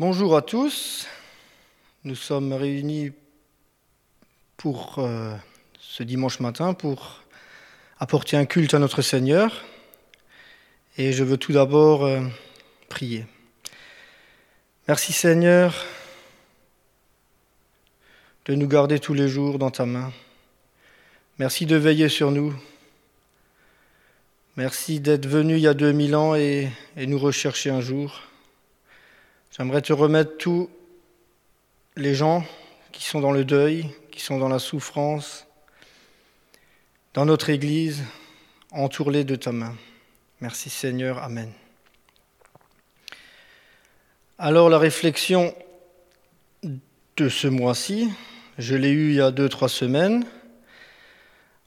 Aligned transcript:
Bonjour 0.00 0.34
à 0.34 0.40
tous. 0.40 1.06
Nous 2.04 2.14
sommes 2.14 2.54
réunis 2.54 3.10
pour 4.56 4.94
euh, 4.96 5.36
ce 5.78 6.02
dimanche 6.02 6.40
matin 6.40 6.72
pour 6.72 7.20
apporter 7.98 8.38
un 8.38 8.46
culte 8.46 8.72
à 8.72 8.78
notre 8.78 9.02
Seigneur. 9.02 9.62
Et 10.96 11.12
je 11.12 11.22
veux 11.22 11.36
tout 11.36 11.52
d'abord 11.52 12.06
euh, 12.06 12.22
prier. 12.88 13.26
Merci 14.88 15.12
Seigneur 15.12 15.84
de 18.46 18.54
nous 18.54 18.68
garder 18.68 19.00
tous 19.00 19.12
les 19.12 19.28
jours 19.28 19.58
dans 19.58 19.70
ta 19.70 19.84
main. 19.84 20.14
Merci 21.38 21.66
de 21.66 21.76
veiller 21.76 22.08
sur 22.08 22.30
nous. 22.30 22.54
Merci 24.56 24.98
d'être 24.98 25.26
venu 25.26 25.56
il 25.56 25.60
y 25.60 25.68
a 25.68 25.74
2000 25.74 26.16
ans 26.16 26.34
et, 26.34 26.70
et 26.96 27.06
nous 27.06 27.18
rechercher 27.18 27.68
un 27.68 27.82
jour. 27.82 28.29
J'aimerais 29.56 29.82
te 29.82 29.92
remettre 29.92 30.36
tous 30.36 30.70
les 31.96 32.14
gens 32.14 32.44
qui 32.92 33.02
sont 33.02 33.20
dans 33.20 33.32
le 33.32 33.44
deuil, 33.44 33.84
qui 34.12 34.20
sont 34.20 34.38
dans 34.38 34.48
la 34.48 34.60
souffrance, 34.60 35.44
dans 37.14 37.24
notre 37.24 37.50
Église, 37.50 38.04
entoure-les 38.70 39.24
de 39.24 39.34
ta 39.34 39.50
main. 39.50 39.74
Merci 40.40 40.70
Seigneur, 40.70 41.18
Amen. 41.18 41.50
Alors 44.38 44.68
la 44.68 44.78
réflexion 44.78 45.52
de 46.62 47.28
ce 47.28 47.48
mois-ci, 47.48 48.08
je 48.56 48.76
l'ai 48.76 48.90
eue 48.90 49.10
il 49.10 49.16
y 49.16 49.20
a 49.20 49.32
deux, 49.32 49.48
trois 49.48 49.68
semaines, 49.68 50.24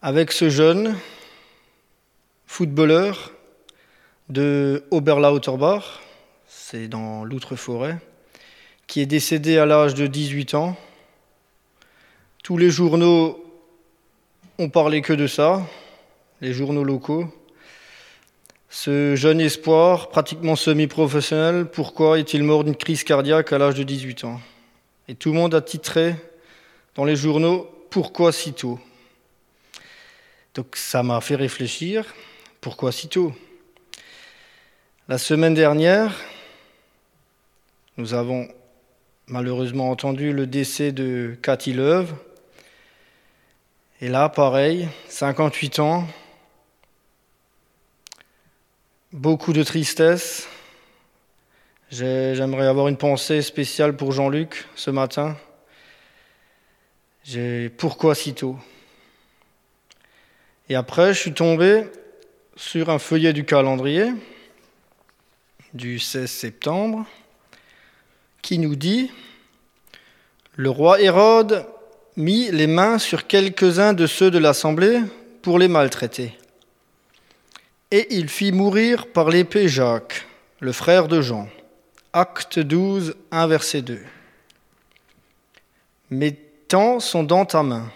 avec 0.02 0.32
ce 0.32 0.50
jeune 0.50 0.96
footballeur 2.46 3.34
de 4.30 4.86
Oberlauterbach, 4.90 6.03
c'est 6.74 6.88
dans 6.88 7.24
l'Outre-Forêt, 7.24 8.00
qui 8.88 9.00
est 9.00 9.06
décédé 9.06 9.60
à 9.60 9.68
l'âge 9.68 9.94
de 9.94 10.08
18 10.08 10.56
ans. 10.56 10.76
Tous 12.42 12.58
les 12.58 12.72
journaux 12.72 13.46
ont 14.58 14.70
parlé 14.70 15.04
que 15.04 15.14
de 15.14 15.28
ça, 15.28 15.62
les 16.42 16.52
journaux 16.52 16.84
locaux. 16.84 17.32
Ce 18.72 19.16
jeune 19.16 19.40
espoir, 19.40 20.10
pratiquement 20.10 20.56
semi-professionnel, 20.56 21.68
pourquoi 21.68 22.18
est-il 22.18 22.42
mort 22.42 22.64
d'une 22.64 22.76
crise 22.76 23.04
cardiaque 23.04 23.54
à 23.54 23.60
l'âge 23.60 23.76
de 23.76 23.84
18 23.84 24.24
ans? 24.24 24.42
Et 25.08 25.14
tout 25.14 25.32
le 25.32 25.38
monde 25.38 25.54
a 25.54 25.62
titré 25.62 26.16
dans 26.96 27.06
les 27.06 27.16
journaux 27.16 27.70
Pourquoi 27.92 28.32
si 28.32 28.52
tôt? 28.52 28.80
Donc 30.56 30.76
ça 30.76 31.04
m'a 31.04 31.22
fait 31.22 31.36
réfléchir. 31.36 32.16
Pourquoi 32.62 32.92
si 32.92 33.10
tôt? 33.10 33.32
La 35.08 35.20
semaine 35.20 35.54
dernière, 35.54 36.16
nous 37.98 38.16
avons 38.16 38.48
malheureusement 39.28 39.92
entendu 39.92 40.34
le 40.34 40.48
décès 40.48 40.92
de 40.92 41.38
Cathy 41.44 41.74
Leuve. 41.74 42.16
Et 44.02 44.10
là, 44.10 44.30
pareil, 44.30 44.90
58 45.10 45.78
ans, 45.80 46.08
beaucoup 49.12 49.54
de 49.54 49.62
tristesse. 49.62 50.48
J'aimerais 51.92 52.66
avoir 52.66 52.88
une 52.88 52.98
pensée 52.98 53.44
spéciale 53.44 53.96
pour 53.96 54.12
Jean-Luc 54.12 54.66
ce 54.76 54.90
matin. 54.90 55.38
Pourquoi 57.78 58.16
si 58.16 58.34
tôt? 58.34 58.58
Et 60.68 60.76
après, 60.76 61.14
je 61.14 61.20
suis 61.20 61.34
tombé 61.34 61.86
sur 62.56 62.90
un 62.90 62.98
feuillet 62.98 63.34
du 63.34 63.46
calendrier 63.46 64.12
du 65.76 66.00
16 66.00 66.30
septembre 66.30 67.06
qui 68.44 68.60
nous 68.60 68.76
dit 68.76 69.10
Le 70.56 70.70
roi 70.70 71.02
Hérode 71.02 71.66
mit 72.16 72.52
les 72.52 72.68
mains 72.68 73.00
sur 73.00 73.26
quelques-uns 73.26 73.94
de 73.94 74.06
ceux 74.06 74.30
de 74.30 74.38
l'assemblée 74.38 75.02
pour 75.42 75.58
les 75.58 75.68
maltraiter. 75.68 76.38
Et 77.90 78.16
il 78.16 78.30
fit 78.30 78.52
mourir 78.52 79.08
par 79.08 79.30
l'épée 79.30 79.68
Jacques, 79.68 80.28
le 80.60 80.72
frère 80.72 81.08
de 81.08 81.22
Jean. 81.22 81.50
Acte 82.12 82.60
12, 82.60 83.16
1 83.32 83.48
verset 83.48 83.82
2. 83.82 84.00
Mes 86.12 86.34
temps 86.34 87.00
sont 87.00 87.24
dans 87.24 87.46
ta 87.46 87.64
main, 87.64 87.92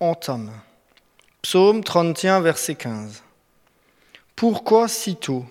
en 0.00 0.14
ta 0.14 0.36
main. 0.36 0.62
Psaume 1.42 1.84
31, 1.84 2.40
verset 2.40 2.74
15. 2.74 3.22
Pourquoi 4.34 4.88
si 4.88 5.14
tôt? 5.14 5.44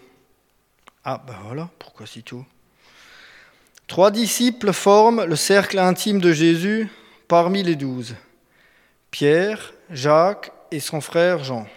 Ah 1.05 1.21
ben 1.25 1.35
voilà, 1.45 1.69
pourquoi 1.79 2.05
si 2.05 2.23
tôt? 2.23 2.45
Trois 3.91 4.09
disciples 4.09 4.71
forment 4.71 5.25
le 5.25 5.35
cercle 5.35 5.77
intime 5.77 6.21
de 6.21 6.31
Jésus 6.31 6.87
parmi 7.27 7.61
les 7.61 7.75
douze. 7.75 8.15
Pierre, 9.11 9.73
Jacques 9.89 10.53
et 10.71 10.79
son 10.79 11.01
frère 11.01 11.43
Jean. 11.43 11.67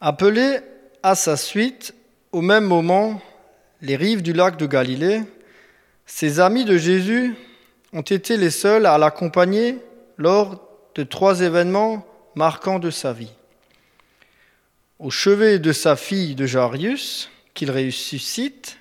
Appelés 0.00 0.60
à 1.02 1.16
sa 1.16 1.36
suite, 1.36 1.96
au 2.30 2.42
même 2.42 2.64
moment, 2.64 3.20
les 3.82 3.96
rives 3.96 4.22
du 4.22 4.32
lac 4.32 4.56
de 4.56 4.66
Galilée, 4.66 5.22
ces 6.06 6.38
amis 6.38 6.64
de 6.64 6.78
Jésus 6.78 7.34
ont 7.92 8.02
été 8.02 8.36
les 8.36 8.50
seuls 8.50 8.86
à 8.86 8.98
l'accompagner 8.98 9.78
lors 10.16 10.62
de 10.94 11.02
trois 11.02 11.40
événements 11.40 12.06
marquants 12.36 12.78
de 12.78 12.90
sa 12.90 13.12
vie. 13.12 13.32
Au 15.00 15.10
chevet 15.10 15.58
de 15.58 15.72
sa 15.72 15.96
fille 15.96 16.36
de 16.36 16.46
Jarius, 16.46 17.30
qu'il 17.52 17.72
ressuscite, 17.72 18.78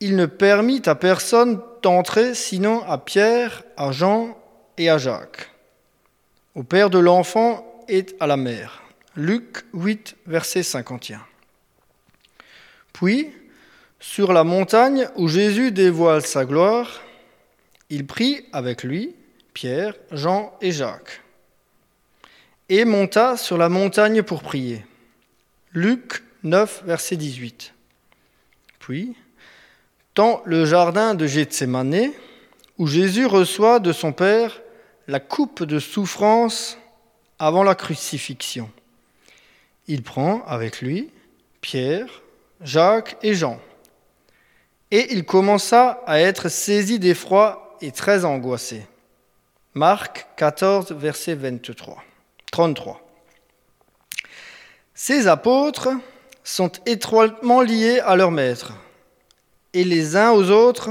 il 0.00 0.16
ne 0.16 0.26
permit 0.26 0.82
à 0.86 0.94
personne 0.94 1.60
d'entrer 1.82 2.34
sinon 2.34 2.82
à 2.84 2.98
Pierre, 2.98 3.64
à 3.76 3.92
Jean 3.92 4.36
et 4.76 4.88
à 4.88 4.98
Jacques, 4.98 5.50
au 6.54 6.62
père 6.62 6.90
de 6.90 6.98
l'enfant 6.98 7.84
et 7.88 8.06
à 8.20 8.26
la 8.26 8.36
mère. 8.36 8.82
Luc 9.16 9.64
8, 9.74 10.16
verset 10.26 10.62
51. 10.62 11.20
Puis, 12.92 13.30
sur 14.00 14.32
la 14.32 14.44
montagne 14.44 15.08
où 15.16 15.26
Jésus 15.26 15.72
dévoile 15.72 16.22
sa 16.24 16.44
gloire, 16.44 17.00
il 17.90 18.06
prit 18.06 18.44
avec 18.52 18.84
lui 18.84 19.16
Pierre, 19.54 19.94
Jean 20.12 20.56
et 20.60 20.70
Jacques, 20.70 21.20
et 22.68 22.84
monta 22.84 23.36
sur 23.36 23.58
la 23.58 23.68
montagne 23.68 24.22
pour 24.22 24.42
prier. 24.42 24.84
Luc 25.72 26.22
9, 26.44 26.84
verset 26.84 27.16
18. 27.16 27.74
Puis, 28.78 29.16
dans 30.18 30.42
le 30.46 30.64
jardin 30.64 31.14
de 31.14 31.28
Gethsemane, 31.28 32.10
où 32.76 32.88
Jésus 32.88 33.24
reçoit 33.24 33.78
de 33.78 33.92
son 33.92 34.12
Père 34.12 34.60
la 35.06 35.20
coupe 35.20 35.62
de 35.62 35.78
souffrance 35.78 36.76
avant 37.38 37.62
la 37.62 37.76
crucifixion. 37.76 38.68
Il 39.86 40.02
prend 40.02 40.42
avec 40.48 40.80
lui 40.80 41.10
Pierre, 41.60 42.08
Jacques 42.62 43.16
et 43.22 43.34
Jean. 43.34 43.60
Et 44.90 45.12
il 45.12 45.24
commença 45.24 46.02
à 46.04 46.18
être 46.18 46.48
saisi 46.48 46.98
d'effroi 46.98 47.76
et 47.80 47.92
très 47.92 48.24
angoissé. 48.24 48.88
Marc 49.74 50.26
14, 50.34 50.90
verset 50.90 51.36
23, 51.36 52.02
33. 52.50 53.00
Ces 54.94 55.28
apôtres 55.28 55.90
sont 56.42 56.72
étroitement 56.86 57.60
liés 57.62 58.00
à 58.00 58.16
leur 58.16 58.32
maître 58.32 58.72
et 59.78 59.84
les 59.84 60.16
uns 60.16 60.32
aux 60.32 60.50
autres, 60.50 60.90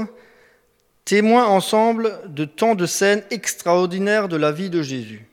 témoins 1.04 1.44
ensemble 1.44 2.22
de 2.26 2.46
tant 2.46 2.74
de 2.74 2.86
scènes 2.86 3.22
extraordinaires 3.30 4.28
de 4.28 4.36
la 4.38 4.50
vie 4.50 4.70
de 4.70 4.80
Jésus. 4.80 5.28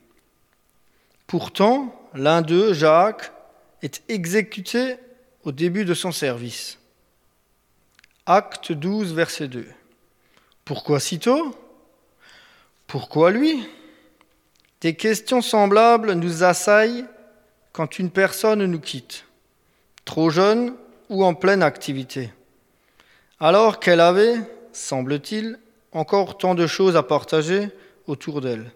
Pourtant, 1.26 1.98
l'un 2.12 2.42
d'eux, 2.42 2.74
Jacques, 2.74 3.32
est 3.80 4.02
exécuté 4.10 4.96
au 5.42 5.52
début 5.52 5.86
de 5.86 5.94
son 5.94 6.12
service. 6.12 6.78
Acte 8.26 8.72
12, 8.72 9.14
verset 9.14 9.48
2. 9.48 9.66
Pourquoi 10.66 11.00
si 11.00 11.18
tôt 11.18 11.56
Pourquoi 12.86 13.30
lui? 13.30 13.66
Des 14.82 14.96
questions 14.96 15.40
semblables 15.40 16.12
nous 16.12 16.44
assaillent 16.44 17.06
quand 17.72 17.98
une 17.98 18.10
personne 18.10 18.66
nous 18.66 18.80
quitte, 18.80 19.24
trop 20.04 20.28
jeune 20.28 20.74
ou 21.08 21.24
en 21.24 21.32
pleine 21.32 21.62
activité 21.62 22.32
alors 23.40 23.80
qu'elle 23.80 24.00
avait, 24.00 24.36
semble-t-il, 24.72 25.58
encore 25.92 26.38
tant 26.38 26.54
de 26.54 26.66
choses 26.66 26.96
à 26.96 27.02
partager 27.02 27.68
autour 28.06 28.40
d'elle. 28.40 28.72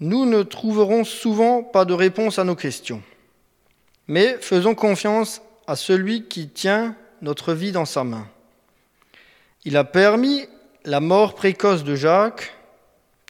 Nous 0.00 0.26
ne 0.26 0.42
trouverons 0.42 1.04
souvent 1.04 1.62
pas 1.62 1.84
de 1.84 1.94
réponse 1.94 2.38
à 2.38 2.44
nos 2.44 2.56
questions, 2.56 3.02
mais 4.08 4.36
faisons 4.40 4.74
confiance 4.74 5.42
à 5.66 5.76
celui 5.76 6.26
qui 6.26 6.48
tient 6.48 6.96
notre 7.20 7.52
vie 7.52 7.72
dans 7.72 7.84
sa 7.84 8.02
main. 8.02 8.26
Il 9.64 9.76
a 9.76 9.84
permis 9.84 10.46
la 10.84 11.00
mort 11.00 11.34
précoce 11.34 11.84
de 11.84 11.94
Jacques 11.94 12.52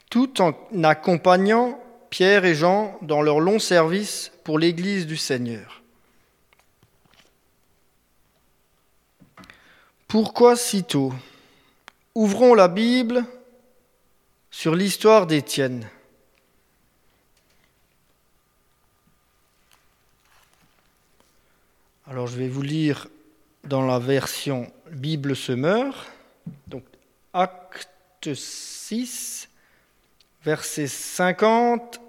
tout 0.09 0.41
en 0.41 0.53
accompagnant 0.83 1.79
Pierre 2.09 2.45
et 2.45 2.55
Jean 2.55 2.97
dans 3.01 3.21
leur 3.21 3.39
long 3.39 3.59
service 3.59 4.31
pour 4.43 4.57
l'Église 4.57 5.05
du 5.05 5.17
Seigneur. 5.17 5.82
Pourquoi 10.13 10.55
si 10.55 10.83
tôt? 10.83 11.11
Ouvrons 12.13 12.53
la 12.53 12.67
Bible 12.67 13.25
sur 14.51 14.75
l'histoire 14.75 15.25
d'Étienne. 15.25 15.89
Alors 22.05 22.27
je 22.27 22.37
vais 22.37 22.47
vous 22.47 22.61
lire 22.61 23.07
dans 23.63 23.87
la 23.87 23.97
version 23.97 24.71
Bible 24.91 25.35
Semeur, 25.35 26.05
donc 26.67 26.83
acte 27.33 28.35
6, 28.35 29.49
versets 30.45 30.85
50 30.85 31.99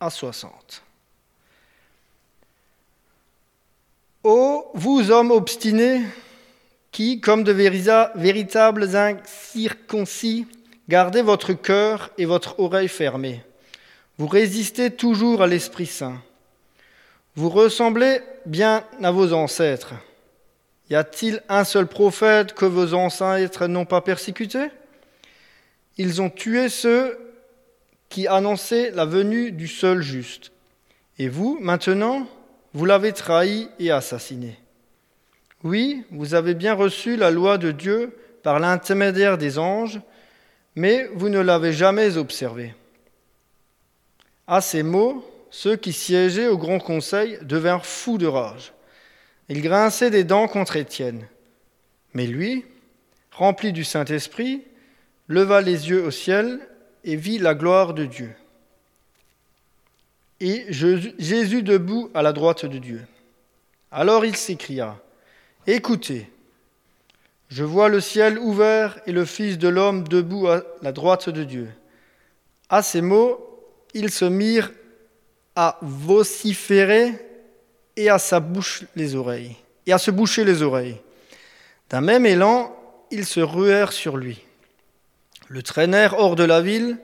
à 0.00 0.10
60. 0.10 0.82
Ô 4.22 4.70
vous 4.74 5.10
hommes 5.10 5.30
obstinés, 5.30 6.02
qui, 6.90 7.20
comme 7.20 7.44
de 7.44 7.52
véritables 7.52 8.96
incirconcis, 8.96 10.46
gardez 10.88 11.22
votre 11.22 11.52
cœur 11.52 12.10
et 12.18 12.24
votre 12.24 12.58
oreille 12.58 12.88
fermée. 12.88 13.42
Vous 14.18 14.26
résistez 14.26 14.90
toujours 14.90 15.42
à 15.42 15.46
l'Esprit 15.46 15.86
Saint. 15.86 16.20
Vous 17.36 17.50
ressemblez 17.50 18.20
bien 18.46 18.84
à 19.02 19.10
vos 19.10 19.32
ancêtres. 19.32 19.94
Y 20.90 20.96
a-t-il 20.96 21.42
un 21.48 21.64
seul 21.64 21.86
prophète 21.86 22.54
que 22.54 22.64
vos 22.64 22.94
ancêtres 22.94 23.66
n'ont 23.66 23.84
pas 23.84 24.00
persécuté? 24.00 24.70
Ils 25.98 26.22
ont 26.22 26.30
tué 26.30 26.68
ceux 26.68 27.18
qui 28.08 28.26
annonçaient 28.26 28.90
la 28.90 29.04
venue 29.04 29.52
du 29.52 29.68
seul 29.68 30.00
juste. 30.00 30.50
Et 31.18 31.28
vous, 31.28 31.58
maintenant, 31.60 32.26
vous 32.72 32.86
l'avez 32.86 33.12
trahi 33.12 33.68
et 33.78 33.90
assassiné. 33.90 34.58
Oui, 35.64 36.04
vous 36.10 36.34
avez 36.34 36.54
bien 36.54 36.74
reçu 36.74 37.16
la 37.16 37.30
loi 37.30 37.58
de 37.58 37.72
Dieu 37.72 38.16
par 38.42 38.60
l'intermédiaire 38.60 39.38
des 39.38 39.58
anges, 39.58 40.00
mais 40.76 41.08
vous 41.14 41.28
ne 41.28 41.40
l'avez 41.40 41.72
jamais 41.72 42.16
observée. 42.16 42.74
À 44.46 44.60
ces 44.60 44.82
mots, 44.82 45.28
ceux 45.50 45.76
qui 45.76 45.92
siégeaient 45.92 46.48
au 46.48 46.58
grand 46.58 46.78
conseil 46.78 47.38
devinrent 47.42 47.86
fous 47.86 48.18
de 48.18 48.26
rage. 48.26 48.72
Il 49.48 49.62
grinçait 49.62 50.10
des 50.10 50.24
dents 50.24 50.46
contre 50.46 50.76
Étienne. 50.76 51.26
Mais 52.14 52.26
lui, 52.26 52.64
rempli 53.32 53.72
du 53.72 53.84
Saint-Esprit, 53.84 54.62
leva 55.26 55.60
les 55.60 55.88
yeux 55.88 56.04
au 56.04 56.10
ciel 56.10 56.60
et 57.04 57.16
vit 57.16 57.38
la 57.38 57.54
gloire 57.54 57.94
de 57.94 58.04
Dieu. 58.04 58.30
Et 60.40 60.66
Jésus 60.68 61.62
debout 61.62 62.10
à 62.14 62.22
la 62.22 62.32
droite 62.32 62.64
de 62.64 62.78
Dieu. 62.78 63.04
Alors 63.90 64.24
il 64.24 64.36
s'écria, 64.36 65.00
Écoutez, 65.70 66.30
je 67.50 67.62
vois 67.62 67.90
le 67.90 68.00
ciel 68.00 68.38
ouvert 68.38 68.98
et 69.04 69.12
le 69.12 69.26
Fils 69.26 69.58
de 69.58 69.68
l'homme 69.68 70.08
debout 70.08 70.48
à 70.48 70.62
la 70.80 70.92
droite 70.92 71.28
de 71.28 71.44
Dieu. 71.44 71.68
À 72.70 72.80
ces 72.80 73.02
mots, 73.02 73.38
ils 73.92 74.10
se 74.10 74.24
mirent 74.24 74.72
à 75.56 75.76
vociférer 75.82 77.12
et 77.96 78.08
à 78.08 78.16
et 78.16 79.92
à 79.92 79.98
se 79.98 80.10
boucher 80.10 80.44
les 80.46 80.62
oreilles. 80.62 80.96
D'un 81.90 82.00
même 82.00 82.24
élan, 82.24 82.74
ils 83.10 83.26
se 83.26 83.40
ruèrent 83.40 83.92
sur 83.92 84.16
lui, 84.16 84.42
le 85.48 85.62
traînèrent 85.62 86.18
hors 86.18 86.34
de 86.34 86.44
la 86.44 86.62
ville 86.62 86.96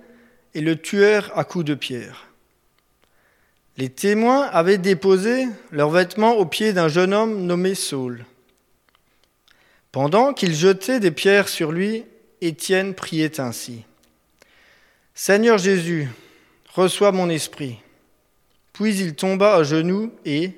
et 0.55 0.63
le 0.63 0.77
tuèrent 0.77 1.37
à 1.37 1.45
coups 1.45 1.67
de 1.67 1.75
pierre. 1.75 2.29
Les 3.77 3.91
témoins 3.91 4.47
avaient 4.47 4.79
déposé 4.79 5.49
leurs 5.71 5.91
vêtements 5.91 6.33
aux 6.33 6.47
pieds 6.47 6.73
d'un 6.73 6.89
jeune 6.89 7.13
homme 7.13 7.45
nommé 7.45 7.75
Saul. 7.75 8.25
Pendant 9.95 10.33
qu'ils 10.33 10.57
jetaient 10.57 10.99
des 10.99 11.13
pierres 11.13 11.49
sur 11.49 11.71
lui, 11.71 12.05
Étienne 12.41 12.95
priait 12.95 13.39
ainsi. 13.39 13.85
Seigneur 15.15 15.57
Jésus, 15.57 16.09
reçois 16.75 17.13
mon 17.13 17.29
esprit. 17.29 17.79
Puis 18.73 18.97
il 18.97 19.15
tomba 19.15 19.55
à 19.55 19.63
genoux 19.63 20.13
et, 20.25 20.51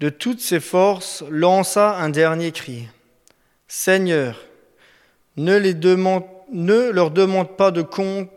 de 0.00 0.08
toutes 0.08 0.40
ses 0.40 0.60
forces, 0.60 1.24
lança 1.28 1.98
un 1.98 2.08
dernier 2.08 2.52
cri. 2.52 2.88
Seigneur, 3.68 4.40
ne, 5.36 5.58
leur 6.90 7.10
demande 7.10 7.54
pas 7.58 7.70
de 7.70 7.82
compte 7.82 8.30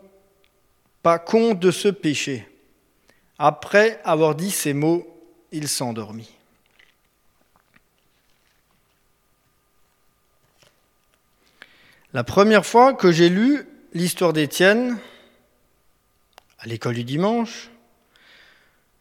de 1.58 1.70
ce 1.70 1.88
péché. 1.88 2.46
Après 3.38 3.98
avoir 4.04 4.34
dit 4.34 4.50
ces 4.50 4.74
mots, 4.74 5.06
il 5.52 5.68
s'endormit. 5.68 6.39
La 12.12 12.24
première 12.24 12.66
fois 12.66 12.92
que 12.92 13.12
j'ai 13.12 13.28
lu 13.28 13.64
l'histoire 13.92 14.32
d'Étienne, 14.32 14.98
à 16.58 16.66
l'école 16.66 16.94
du 16.94 17.04
dimanche, 17.04 17.70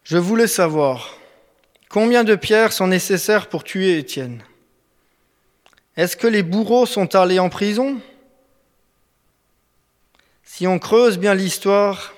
je 0.03 0.17
voulais 0.17 0.47
savoir 0.47 1.15
Combien 1.89 2.23
de 2.23 2.35
pierres 2.35 2.71
sont 2.71 2.85
nécessaires 2.85 3.49
pour 3.49 3.63
tuer 3.63 3.97
Étienne 3.97 4.43
Est-ce 5.97 6.15
que 6.15 6.27
les 6.27 6.43
bourreaux 6.43 6.85
sont 6.85 7.15
allés 7.15 7.39
en 7.39 7.49
prison? 7.49 7.99
Si 10.43 10.67
on 10.67 10.77
creuse 10.77 11.17
bien 11.17 11.33
l'histoire 11.33 12.13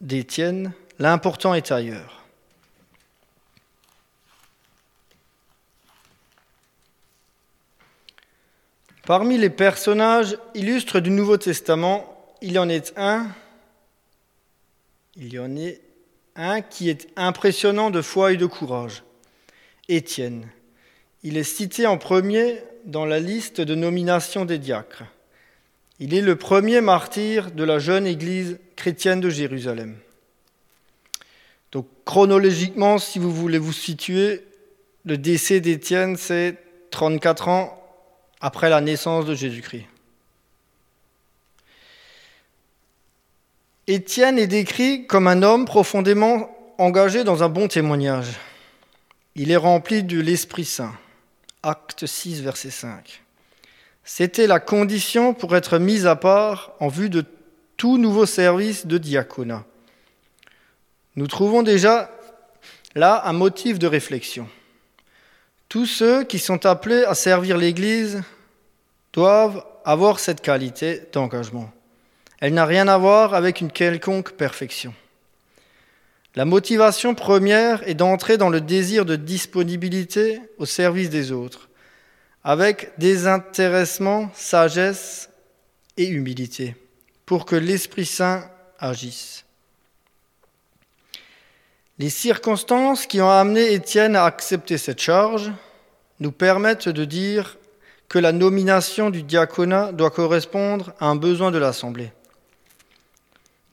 d'Étienne, 0.00 0.72
l'important 0.98 1.54
est 1.54 1.70
ailleurs. 1.70 2.23
Parmi 9.06 9.36
les 9.36 9.50
personnages 9.50 10.38
illustres 10.54 11.02
du 11.02 11.10
Nouveau 11.10 11.36
Testament, 11.36 12.34
il 12.40 12.52
y 12.52 12.58
en 12.58 12.70
est 12.70 12.94
un, 12.96 13.26
un 16.36 16.60
qui 16.62 16.88
est 16.88 17.08
impressionnant 17.14 17.90
de 17.90 18.00
foi 18.00 18.32
et 18.32 18.38
de 18.38 18.46
courage, 18.46 19.02
Étienne. 19.90 20.48
Il 21.22 21.36
est 21.36 21.44
cité 21.44 21.86
en 21.86 21.98
premier 21.98 22.62
dans 22.86 23.04
la 23.04 23.20
liste 23.20 23.60
de 23.60 23.74
nomination 23.74 24.46
des 24.46 24.58
diacres. 24.58 25.04
Il 26.00 26.14
est 26.14 26.22
le 26.22 26.36
premier 26.36 26.80
martyr 26.80 27.50
de 27.50 27.62
la 27.62 27.78
jeune 27.78 28.06
Église 28.06 28.58
chrétienne 28.74 29.20
de 29.20 29.28
Jérusalem. 29.28 29.96
Donc 31.72 31.86
chronologiquement, 32.06 32.96
si 32.96 33.18
vous 33.18 33.32
voulez 33.32 33.58
vous 33.58 33.72
situer, 33.74 34.46
le 35.04 35.18
décès 35.18 35.60
d'Étienne, 35.60 36.16
c'est 36.16 36.56
34 36.90 37.48
ans 37.48 37.83
après 38.40 38.70
la 38.70 38.80
naissance 38.80 39.24
de 39.24 39.34
Jésus-Christ. 39.34 39.86
Étienne 43.86 44.38
est 44.38 44.46
décrit 44.46 45.06
comme 45.06 45.26
un 45.26 45.42
homme 45.42 45.66
profondément 45.66 46.50
engagé 46.78 47.22
dans 47.22 47.42
un 47.42 47.48
bon 47.48 47.68
témoignage. 47.68 48.38
Il 49.34 49.50
est 49.50 49.56
rempli 49.56 50.02
de 50.02 50.20
l'Esprit 50.20 50.64
Saint. 50.64 50.94
Acte 51.62 52.06
6, 52.06 52.42
verset 52.42 52.70
5. 52.70 53.22
C'était 54.04 54.46
la 54.46 54.60
condition 54.60 55.34
pour 55.34 55.56
être 55.56 55.78
mis 55.78 56.06
à 56.06 56.16
part 56.16 56.72
en 56.80 56.88
vue 56.88 57.10
de 57.10 57.24
tout 57.76 57.98
nouveau 57.98 58.26
service 58.26 58.86
de 58.86 58.98
diaconat. 58.98 59.64
Nous 61.16 61.26
trouvons 61.26 61.62
déjà 61.62 62.10
là 62.94 63.22
un 63.26 63.32
motif 63.32 63.78
de 63.78 63.86
réflexion. 63.86 64.48
Tous 65.68 65.86
ceux 65.86 66.24
qui 66.24 66.38
sont 66.38 66.66
appelés 66.66 67.04
à 67.04 67.14
servir 67.14 67.56
l'Église 67.58 68.22
doivent 69.12 69.64
avoir 69.84 70.18
cette 70.18 70.40
qualité 70.40 71.02
d'engagement. 71.12 71.70
Elle 72.40 72.54
n'a 72.54 72.66
rien 72.66 72.88
à 72.88 72.98
voir 72.98 73.34
avec 73.34 73.60
une 73.60 73.70
quelconque 73.70 74.32
perfection. 74.32 74.94
La 76.34 76.44
motivation 76.44 77.14
première 77.14 77.88
est 77.88 77.94
d'entrer 77.94 78.36
dans 78.36 78.50
le 78.50 78.60
désir 78.60 79.04
de 79.04 79.14
disponibilité 79.14 80.40
au 80.58 80.66
service 80.66 81.10
des 81.10 81.30
autres, 81.30 81.68
avec 82.42 82.92
désintéressement, 82.98 84.30
sagesse 84.34 85.30
et 85.96 86.08
humilité, 86.08 86.74
pour 87.24 87.46
que 87.46 87.54
l'Esprit 87.54 88.04
Saint 88.04 88.50
agisse. 88.80 89.43
Les 91.98 92.10
circonstances 92.10 93.06
qui 93.06 93.20
ont 93.20 93.30
amené 93.30 93.72
Étienne 93.72 94.16
à 94.16 94.24
accepter 94.24 94.78
cette 94.78 95.00
charge 95.00 95.52
nous 96.18 96.32
permettent 96.32 96.88
de 96.88 97.04
dire 97.04 97.56
que 98.08 98.18
la 98.18 98.32
nomination 98.32 99.10
du 99.10 99.22
diaconat 99.22 99.92
doit 99.92 100.10
correspondre 100.10 100.92
à 100.98 101.06
un 101.06 101.16
besoin 101.16 101.50
de 101.50 101.58
l'Assemblée. 101.58 102.12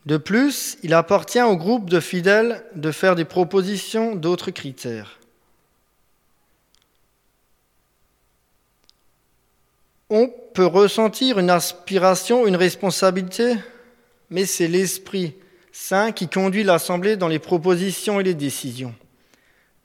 De 0.05 0.17
plus, 0.17 0.77
il 0.83 0.93
appartient 0.93 1.41
au 1.41 1.55
groupe 1.57 1.89
de 1.89 1.99
fidèles 1.99 2.63
de 2.75 2.91
faire 2.91 3.15
des 3.15 3.25
propositions 3.25 4.15
d'autres 4.15 4.51
critères. 4.51 5.19
On 10.09 10.31
peut 10.53 10.65
ressentir 10.65 11.39
une 11.39 11.49
aspiration, 11.49 12.45
une 12.45 12.55
responsabilité, 12.55 13.55
mais 14.29 14.45
c'est 14.45 14.67
l'Esprit 14.67 15.35
Saint 15.71 16.11
qui 16.11 16.27
conduit 16.27 16.63
l'Assemblée 16.63 17.17
dans 17.17 17.27
les 17.27 17.39
propositions 17.39 18.19
et 18.19 18.23
les 18.23 18.33
décisions. 18.33 18.93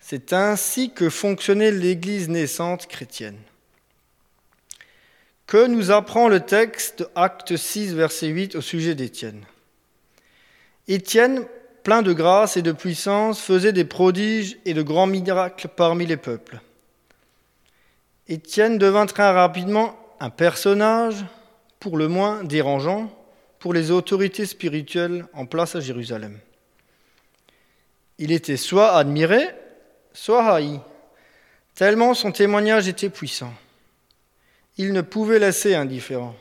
C'est 0.01 0.33
ainsi 0.33 0.91
que 0.93 1.11
fonctionnait 1.11 1.71
l'Église 1.71 2.29
naissante 2.29 2.87
chrétienne. 2.87 3.39
Que 5.47 5.67
nous 5.67 5.91
apprend 5.91 6.29
le 6.29 6.41
texte 6.41 7.09
Acte 7.15 7.57
6, 7.57 7.95
verset 7.95 8.29
8 8.29 8.57
au 8.57 8.61
sujet 8.61 8.95
d'Étienne 8.95 9.45
Étienne, 10.89 11.45
plein 11.83 12.03
de 12.03 12.13
grâce 12.13 12.57
et 12.57 12.63
de 12.63 12.73
puissance, 12.73 13.41
faisait 13.41 13.73
des 13.73 13.85
prodiges 13.85 14.59
et 14.65 14.75
de 14.75 14.83
grands 14.83 15.07
miracles 15.07 15.69
parmi 15.69 16.07
les 16.07 16.17
peuples. 16.17 16.61
Étienne 18.29 18.79
devint 18.79 19.07
très 19.07 19.31
rapidement 19.31 19.97
un 20.19 20.31
personnage, 20.31 21.25
pour 21.79 21.97
le 21.97 22.09
moins 22.09 22.43
dérangeant, 22.43 23.11
pour 23.59 23.73
les 23.73 23.91
autorités 23.91 24.47
spirituelles 24.47 25.27
en 25.33 25.47
place 25.47 25.77
à 25.77 25.81
Jérusalem. 25.81 26.39
Il 28.19 28.33
était 28.33 28.57
soit 28.57 28.93
admiré, 28.93 29.49
soit 30.13 30.55
haï, 30.55 30.81
tellement 31.75 32.15
son 32.15 32.33
témoignage 32.33 32.89
était 32.89 33.11
puissant. 33.11 33.53
Il 34.79 34.93
ne 34.93 35.03
pouvait 35.03 35.39
laisser 35.39 35.75
indifférent. 35.75 36.35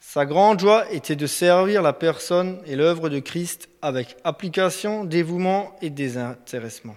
Sa 0.00 0.24
grande 0.24 0.60
joie 0.60 0.90
était 0.92 1.16
de 1.16 1.26
servir 1.26 1.82
la 1.82 1.92
personne 1.92 2.60
et 2.66 2.76
l'œuvre 2.76 3.08
de 3.08 3.18
Christ 3.18 3.68
avec 3.82 4.16
application, 4.22 5.04
dévouement 5.04 5.76
et 5.82 5.90
désintéressement. 5.90 6.96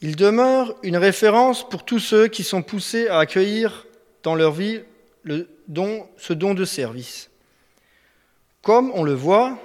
Il 0.00 0.16
demeure 0.16 0.76
une 0.82 0.96
référence 0.96 1.68
pour 1.68 1.84
tous 1.84 1.98
ceux 1.98 2.28
qui 2.28 2.44
sont 2.44 2.62
poussés 2.62 3.08
à 3.08 3.18
accueillir 3.18 3.86
dans 4.22 4.34
leur 4.34 4.52
vie 4.52 4.82
le 5.22 5.48
don, 5.68 6.06
ce 6.16 6.32
don 6.32 6.54
de 6.54 6.64
service. 6.64 7.30
Comme 8.62 8.90
on 8.94 9.02
le 9.02 9.14
voit, 9.14 9.58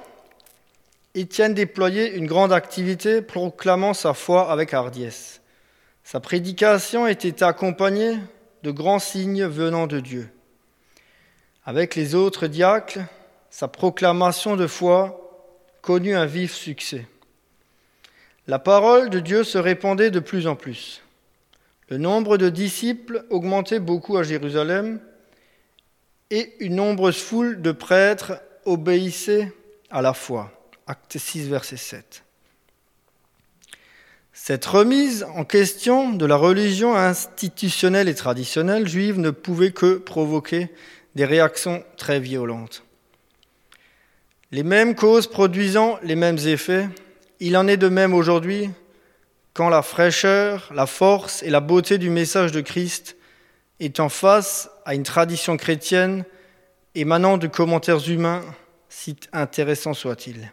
Étienne 1.15 1.53
déployait 1.53 2.15
une 2.15 2.25
grande 2.25 2.53
activité 2.53 3.21
proclamant 3.21 3.93
sa 3.93 4.13
foi 4.13 4.51
avec 4.51 4.73
hardiesse. 4.73 5.41
Sa 6.03 6.19
prédication 6.19 7.07
était 7.07 7.43
accompagnée 7.43 8.17
de 8.63 8.71
grands 8.71 8.99
signes 8.99 9.45
venant 9.45 9.87
de 9.87 9.99
Dieu. 9.99 10.29
Avec 11.65 11.95
les 11.95 12.15
autres 12.15 12.47
diacres, 12.47 12.99
sa 13.49 13.67
proclamation 13.67 14.55
de 14.55 14.67
foi 14.67 15.19
connut 15.81 16.15
un 16.15 16.25
vif 16.25 16.53
succès. 16.53 17.05
La 18.47 18.59
parole 18.59 19.09
de 19.09 19.19
Dieu 19.19 19.43
se 19.43 19.57
répandait 19.57 20.11
de 20.11 20.19
plus 20.19 20.47
en 20.47 20.55
plus. 20.55 21.01
Le 21.89 21.97
nombre 21.97 22.37
de 22.37 22.49
disciples 22.49 23.25
augmentait 23.29 23.79
beaucoup 23.79 24.17
à 24.17 24.23
Jérusalem 24.23 24.99
et 26.33 26.55
une 26.61 26.77
nombreuse 26.77 27.21
foule 27.21 27.61
de 27.61 27.71
prêtres 27.71 28.41
obéissait 28.65 29.53
à 29.91 30.01
la 30.01 30.15
foi. 30.15 30.51
Acte 30.87 31.19
6, 31.19 31.47
verset 31.47 31.77
7. 31.77 32.23
Cette 34.33 34.65
remise 34.65 35.27
en 35.35 35.45
question 35.45 36.11
de 36.11 36.25
la 36.25 36.35
religion 36.35 36.95
institutionnelle 36.95 38.09
et 38.09 38.15
traditionnelle 38.15 38.87
juive 38.87 39.19
ne 39.19 39.29
pouvait 39.29 39.73
que 39.73 39.97
provoquer 39.99 40.69
des 41.13 41.25
réactions 41.25 41.83
très 41.97 42.19
violentes. 42.19 42.83
Les 44.51 44.63
mêmes 44.63 44.95
causes 44.95 45.27
produisant 45.27 45.99
les 46.01 46.15
mêmes 46.15 46.39
effets, 46.39 46.89
il 47.41 47.55
en 47.57 47.67
est 47.67 47.77
de 47.77 47.89
même 47.89 48.15
aujourd'hui 48.15 48.71
quand 49.53 49.69
la 49.69 49.83
fraîcheur, 49.83 50.71
la 50.73 50.87
force 50.87 51.43
et 51.43 51.51
la 51.51 51.59
beauté 51.59 51.99
du 51.99 52.09
message 52.09 52.51
de 52.51 52.61
Christ 52.61 53.17
est 53.85 53.99
en 53.99 54.09
face 54.09 54.69
à 54.85 54.95
une 54.95 55.03
tradition 55.03 55.57
chrétienne 55.57 56.23
émanant 56.95 57.37
de 57.37 57.47
commentaires 57.47 58.07
humains, 58.07 58.43
si 58.89 59.15
intéressants 59.31 59.93
soient-ils. 59.93 60.51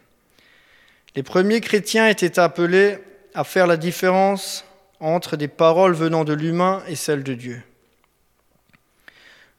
Les 1.15 1.23
premiers 1.23 1.61
chrétiens 1.61 2.07
étaient 2.07 2.39
appelés 2.39 2.97
à 3.33 3.43
faire 3.43 3.67
la 3.67 3.77
différence 3.77 4.65
entre 4.99 5.37
des 5.37 5.47
paroles 5.47 5.93
venant 5.93 6.23
de 6.23 6.33
l'humain 6.33 6.83
et 6.87 6.95
celles 6.95 7.23
de 7.23 7.33
Dieu. 7.33 7.63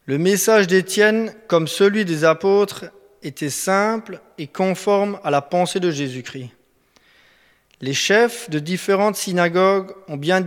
Le 0.05 0.17
message 0.17 0.67
d'Étienne, 0.67 1.33
comme 1.47 1.67
celui 1.67 2.05
des 2.05 2.25
apôtres, 2.25 2.85
était 3.21 3.49
simple 3.49 4.19
et 4.37 4.47
conforme 4.47 5.19
à 5.23 5.31
la 5.31 5.41
pensée 5.41 5.79
de 5.79 5.91
Jésus-Christ. 5.91 6.49
Les 7.79 7.93
chefs 7.93 8.49
de 8.49 8.59
différentes 8.59 9.15
synagogues 9.15 9.93
ont 10.07 10.17
bien, 10.17 10.45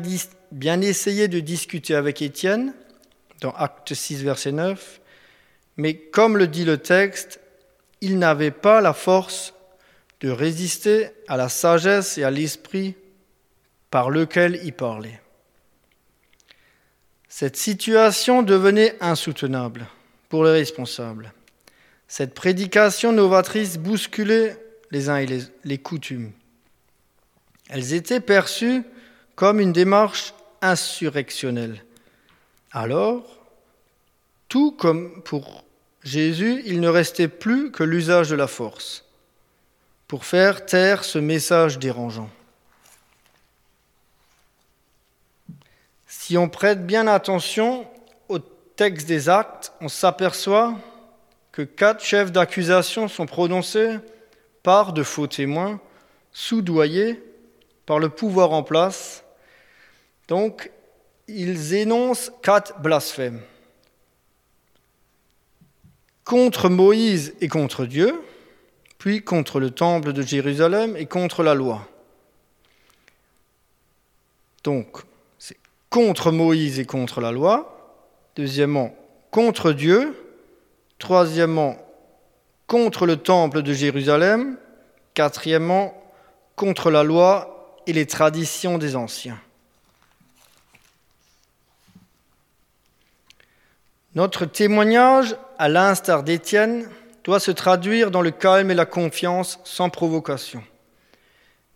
bien 0.52 0.80
essayé 0.80 1.28
de 1.28 1.40
discuter 1.40 1.94
avec 1.94 2.20
Étienne, 2.20 2.74
dans 3.40 3.52
Acte 3.52 3.94
6, 3.94 4.22
verset 4.22 4.52
9, 4.52 5.00
mais 5.76 5.94
comme 5.94 6.36
le 6.36 6.46
dit 6.46 6.64
le 6.64 6.78
texte, 6.78 7.40
ils 8.00 8.18
n'avaient 8.18 8.50
pas 8.50 8.80
la 8.80 8.92
force 8.92 9.54
de 10.20 10.30
résister 10.30 11.10
à 11.28 11.36
la 11.36 11.48
sagesse 11.48 12.18
et 12.18 12.24
à 12.24 12.30
l'esprit 12.30 12.94
par 13.90 14.10
lequel 14.10 14.60
il 14.64 14.72
parlait. 14.72 15.20
Cette 17.28 17.56
situation 17.56 18.42
devenait 18.42 18.96
insoutenable 19.00 19.86
pour 20.28 20.44
les 20.44 20.52
responsables. 20.52 21.32
Cette 22.08 22.34
prédication 22.34 23.12
novatrice 23.12 23.78
bousculait 23.78 24.56
les 24.90 25.08
uns 25.08 25.18
et 25.18 25.26
les 25.64 25.78
coutumes. 25.78 26.32
Elles 27.68 27.94
étaient 27.94 28.20
perçues 28.20 28.84
comme 29.34 29.60
une 29.60 29.72
démarche 29.72 30.34
insurrectionnelle. 30.62 31.84
Alors, 32.78 33.22
tout 34.50 34.70
comme 34.70 35.22
pour 35.22 35.64
Jésus, 36.02 36.62
il 36.66 36.80
ne 36.80 36.90
restait 36.90 37.26
plus 37.26 37.72
que 37.72 37.82
l'usage 37.82 38.28
de 38.28 38.36
la 38.36 38.46
force 38.46 39.06
pour 40.06 40.26
faire 40.26 40.66
taire 40.66 41.02
ce 41.02 41.18
message 41.18 41.78
dérangeant. 41.78 42.28
Si 46.06 46.36
on 46.36 46.50
prête 46.50 46.86
bien 46.86 47.06
attention 47.06 47.88
au 48.28 48.40
texte 48.40 49.08
des 49.08 49.30
actes, 49.30 49.72
on 49.80 49.88
s'aperçoit 49.88 50.76
que 51.52 51.62
quatre 51.62 52.04
chefs 52.04 52.30
d'accusation 52.30 53.08
sont 53.08 53.24
prononcés 53.24 53.96
par 54.62 54.92
de 54.92 55.02
faux 55.02 55.28
témoins, 55.28 55.80
soudoyés 56.30 57.24
par 57.86 58.00
le 58.00 58.10
pouvoir 58.10 58.52
en 58.52 58.62
place. 58.62 59.24
Donc, 60.28 60.70
ils 61.28 61.74
énoncent 61.74 62.30
quatre 62.42 62.80
blasphèmes 62.80 63.40
contre 66.26 66.68
Moïse 66.68 67.34
et 67.40 67.48
contre 67.48 67.86
Dieu, 67.86 68.20
puis 68.98 69.22
contre 69.22 69.60
le 69.60 69.70
temple 69.70 70.12
de 70.12 70.22
Jérusalem 70.22 70.96
et 70.96 71.06
contre 71.06 71.42
la 71.42 71.54
loi. 71.54 71.88
Donc, 74.64 74.98
c'est 75.38 75.56
contre 75.88 76.32
Moïse 76.32 76.80
et 76.80 76.84
contre 76.84 77.20
la 77.20 77.30
loi. 77.30 78.02
Deuxièmement, 78.34 78.94
contre 79.30 79.72
Dieu. 79.72 80.14
Troisièmement, 80.98 81.76
contre 82.66 83.06
le 83.06 83.16
temple 83.16 83.62
de 83.62 83.72
Jérusalem. 83.72 84.58
Quatrièmement, 85.14 85.94
contre 86.56 86.90
la 86.90 87.04
loi 87.04 87.80
et 87.86 87.92
les 87.92 88.06
traditions 88.06 88.78
des 88.78 88.96
anciens. 88.96 89.40
Notre 94.16 94.46
témoignage, 94.46 95.36
à 95.58 95.68
l'instar 95.68 96.22
d'Étienne, 96.22 96.88
doit 97.22 97.38
se 97.38 97.50
traduire 97.50 98.10
dans 98.10 98.22
le 98.22 98.30
calme 98.30 98.70
et 98.70 98.74
la 98.74 98.86
confiance 98.86 99.60
sans 99.62 99.90
provocation. 99.90 100.64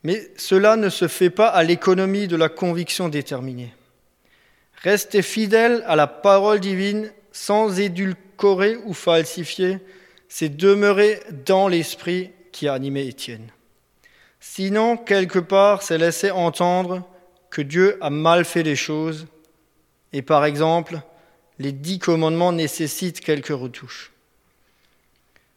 Mais 0.05 0.27
cela 0.39 0.77
ne 0.77 0.89
se 0.89 1.07
fait 1.07 1.29
pas 1.29 1.49
à 1.49 1.63
l'économie 1.63 2.29
de 2.29 2.37
la 2.37 2.49
conviction 2.49 3.11
déterminée. 3.11 3.75
Rester 4.83 5.21
fidèle 5.21 5.85
à 5.87 5.97
la 5.97 6.07
parole 6.07 6.61
divine 6.61 7.13
sans 7.31 7.79
édulcorer 7.79 8.77
ou 8.87 8.95
falsifier, 8.95 9.79
c'est 10.31 10.57
demeurer 10.57 11.21
dans 11.45 11.69
l'esprit 11.69 12.31
qui 12.53 12.69
a 12.69 12.73
animé 12.73 13.07
Étienne. 13.07 13.51
Sinon, 14.41 14.97
quelque 14.97 15.39
part, 15.39 15.83
c'est 15.83 15.99
laisser 15.99 16.31
entendre 16.31 17.07
que 17.51 17.61
Dieu 17.61 17.99
a 18.01 18.09
mal 18.09 18.47
fait 18.47 18.63
les 18.63 18.77
choses 18.77 19.27
et 20.15 20.23
par 20.23 20.47
exemple 20.47 21.01
les 21.61 21.73
dix 21.73 21.99
commandements 21.99 22.53
nécessitent 22.53 23.21
quelques 23.21 23.49
retouches. 23.49 24.13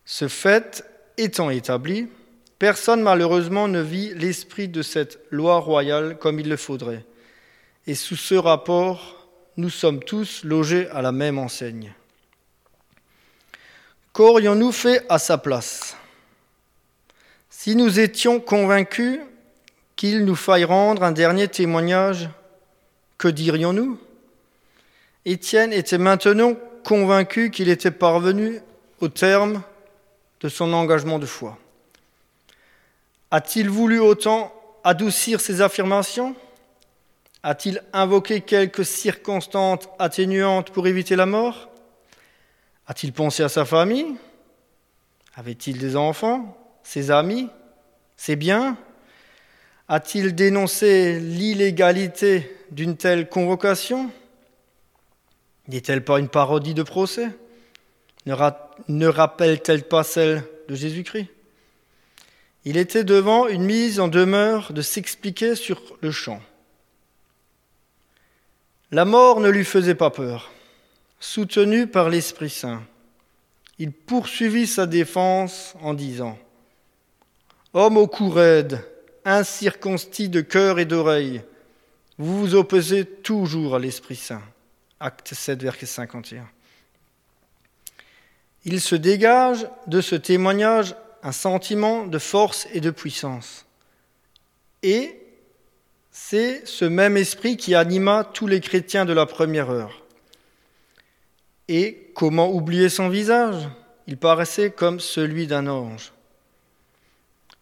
Ce 0.04 0.28
fait 0.28 0.86
étant 1.16 1.50
établi, 1.50 2.10
personne 2.60 3.02
malheureusement 3.02 3.70
ne 3.70 3.80
vit 3.80 4.14
l'esprit 4.14 4.68
de 4.68 4.82
cette 4.82 5.20
loi 5.32 5.60
royale 5.60 6.18
comme 6.20 6.42
il 6.42 6.50
le 6.50 6.58
faudrait. 6.58 7.06
Et 7.88 7.96
sous 7.96 8.18
ce 8.18 8.36
rapport, 8.36 9.30
nous 9.56 9.70
sommes 9.70 10.04
tous 10.04 10.44
logés 10.44 10.90
à 10.90 11.02
la 11.02 11.14
même 11.14 11.40
enseigne. 11.40 11.94
Qu'aurions-nous 14.12 14.74
fait 14.74 15.06
à 15.08 15.20
sa 15.20 15.38
place? 15.38 15.96
Si 17.50 17.78
nous 17.78 18.02
étions 18.02 18.42
convaincus 18.42 19.22
qu'il 19.96 20.26
nous 20.26 20.36
faille 20.36 20.66
rendre 20.66 21.04
un 21.04 21.14
dernier 21.14 21.48
témoignage, 21.48 22.30
que 23.18 23.30
dirions-nous? 23.30 23.98
Étienne 25.26 25.72
était 25.72 25.98
maintenant 25.98 26.54
convaincu 26.84 27.50
qu'il 27.50 27.70
était 27.70 27.92
parvenu 27.92 28.60
au 29.00 29.08
terme 29.08 29.64
de 30.42 30.50
son 30.50 30.74
engagement 30.74 31.20
de 31.20 31.26
foi. 31.26 31.58
A-t-il 33.32 33.70
voulu 33.70 34.00
autant 34.00 34.54
adoucir 34.84 35.40
ses 35.40 35.62
affirmations? 35.62 36.36
A-t-il 37.42 37.82
invoqué 37.94 38.42
quelques 38.42 38.86
circonstances 38.86 39.90
atténuantes 39.98 40.72
pour 40.72 40.88
éviter 40.88 41.16
la 41.16 41.26
mort? 41.26 41.70
A-t-il 42.88 43.14
pensé 43.14 43.44
à 43.44 43.50
sa 43.50 43.66
famille? 43.66 44.16
Avait-il 45.36 45.78
des 45.80 45.96
enfants? 45.96 46.58
Ses 46.84 47.12
amis? 47.12 47.50
Ses 48.18 48.36
biens? 48.36 48.78
A-t-il 49.88 50.36
dénoncé 50.36 51.20
l'illégalité 51.20 52.56
d'une 52.72 52.98
telle 52.98 53.30
convocation? 53.30 54.12
N'est-elle 55.68 56.04
pas 56.04 56.20
une 56.20 56.28
parodie 56.28 56.74
de 56.74 56.84
procès? 56.84 57.30
Ne, 58.26 59.08
rappelle-t-elle 59.08 59.84
pas 59.84 60.04
celle 60.04 60.44
de 60.68 60.76
Jésus-Christ? 60.76 61.28
Il 62.66 62.78
était 62.78 63.04
devant 63.04 63.48
une 63.48 63.64
mise 63.64 64.00
en 64.00 64.08
demeure 64.08 64.72
de 64.72 64.82
s'expliquer 64.82 65.56
sur 65.56 65.82
le 66.02 66.12
champ. 66.12 66.42
La 68.92 69.06
mort 69.06 69.42
ne 69.42 69.50
lui 69.50 69.66
faisait 69.66 69.96
pas 69.96 70.12
peur. 70.12 70.52
Soutenu 71.20 71.88
par 71.88 72.10
l'Esprit 72.10 72.50
Saint, 72.50 72.84
il 73.80 73.92
poursuivit 73.92 74.68
sa 74.68 74.86
défense 74.86 75.74
en 75.82 75.94
disant 75.94 76.38
Homme 77.74 77.98
au 77.98 78.08
cou 78.08 78.30
raide, 78.30 78.86
incirconcis 79.26 80.30
de 80.30 80.42
cœur 80.42 80.80
et 80.80 80.86
d'oreille, 80.86 81.42
vous 82.18 82.40
vous 82.40 82.56
opposez 82.56 83.06
toujours 83.06 83.76
à 83.76 83.80
l'Esprit 83.80 84.16
Saint. 84.16 84.44
Acte 85.04 85.34
7, 85.34 85.62
verset 85.62 85.86
51. 85.86 86.48
Il 88.64 88.80
se 88.80 88.96
dégage 88.96 89.68
de 89.86 90.00
ce 90.00 90.16
témoignage 90.16 90.96
un 91.24 91.34
sentiment 91.34 92.08
de 92.08 92.18
force 92.18 92.70
et 92.72 92.80
de 92.80 92.90
puissance. 92.90 93.66
Et 94.82 95.20
c'est 96.10 96.66
ce 96.66 96.86
même 96.86 97.18
esprit 97.18 97.58
qui 97.58 97.76
anima 97.76 98.24
tous 98.24 98.48
les 98.48 98.62
chrétiens 98.62 99.04
de 99.04 99.12
la 99.12 99.26
première 99.26 99.70
heure. 99.70 100.06
Et 101.68 102.10
comment 102.16 102.50
oublier 102.50 102.88
son 102.88 103.10
visage? 103.10 103.68
Il 104.08 104.16
paraissait 104.16 104.72
comme 104.72 105.02
celui 105.02 105.48
d'un 105.48 105.68
ange. 105.68 106.14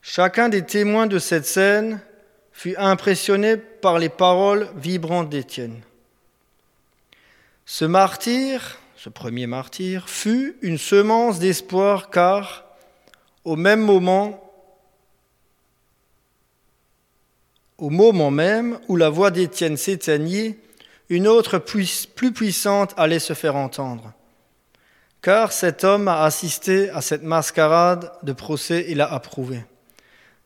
Chacun 0.03 0.47
des 0.47 0.63
témoins 0.63 1.07
de 1.07 1.17
cette 1.17 1.47
scène 1.47 2.01
fut 2.51 2.75
impressionné 2.77 3.57
par 3.57 3.97
les 3.97 4.09
paroles 4.09 4.69
vibrantes 4.75 5.29
d'Étienne. 5.31 5.81
Ce 7.73 7.85
martyr, 7.85 8.79
ce 8.97 9.07
premier 9.07 9.47
martyr, 9.47 10.09
fut 10.09 10.57
une 10.61 10.77
semence 10.77 11.39
d'espoir 11.39 12.09
car, 12.09 12.65
au 13.45 13.55
même 13.55 13.79
moment, 13.79 14.43
Au 17.77 17.89
moment 17.89 18.29
même 18.29 18.77
où 18.89 18.97
la 18.97 19.09
voix 19.09 19.31
d'Étienne 19.31 19.77
s'éteignit, 19.77 20.57
une 21.07 21.29
autre 21.29 21.59
plus 21.59 22.07
puissante 22.07 22.93
allait 22.97 23.19
se 23.19 23.33
faire 23.33 23.55
entendre. 23.55 24.11
Car 25.21 25.53
cet 25.53 25.85
homme 25.85 26.09
a 26.09 26.25
assisté 26.25 26.89
à 26.89 26.99
cette 26.99 27.23
mascarade 27.23 28.11
de 28.21 28.33
procès 28.33 28.91
et 28.91 28.95
l'a 28.95 29.11
approuvé. 29.11 29.63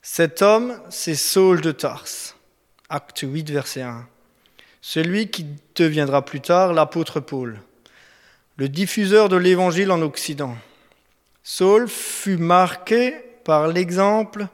Cet 0.04 0.44
homme, 0.44 0.80
c'est 0.90 1.16
Saul 1.16 1.60
de 1.60 1.72
Tarse, 1.72 2.38
acte 2.88 3.22
8, 3.24 3.50
verset 3.50 3.82
1. 3.82 4.08
Celui 4.88 5.32
qui 5.32 5.48
deviendra 5.74 6.24
plus 6.24 6.42
tard 6.42 6.72
l'apôtre 6.72 7.20
Paul, 7.20 7.60
le 8.58 8.70
diffuseur 8.70 9.30
de 9.30 9.36
l'évangile 9.36 9.90
en 9.90 10.00
Occident. 10.04 10.56
Saul 11.42 11.88
fut 11.88 12.38
marqué 12.38 13.16
par 13.44 13.68
l'exemple 13.68 14.46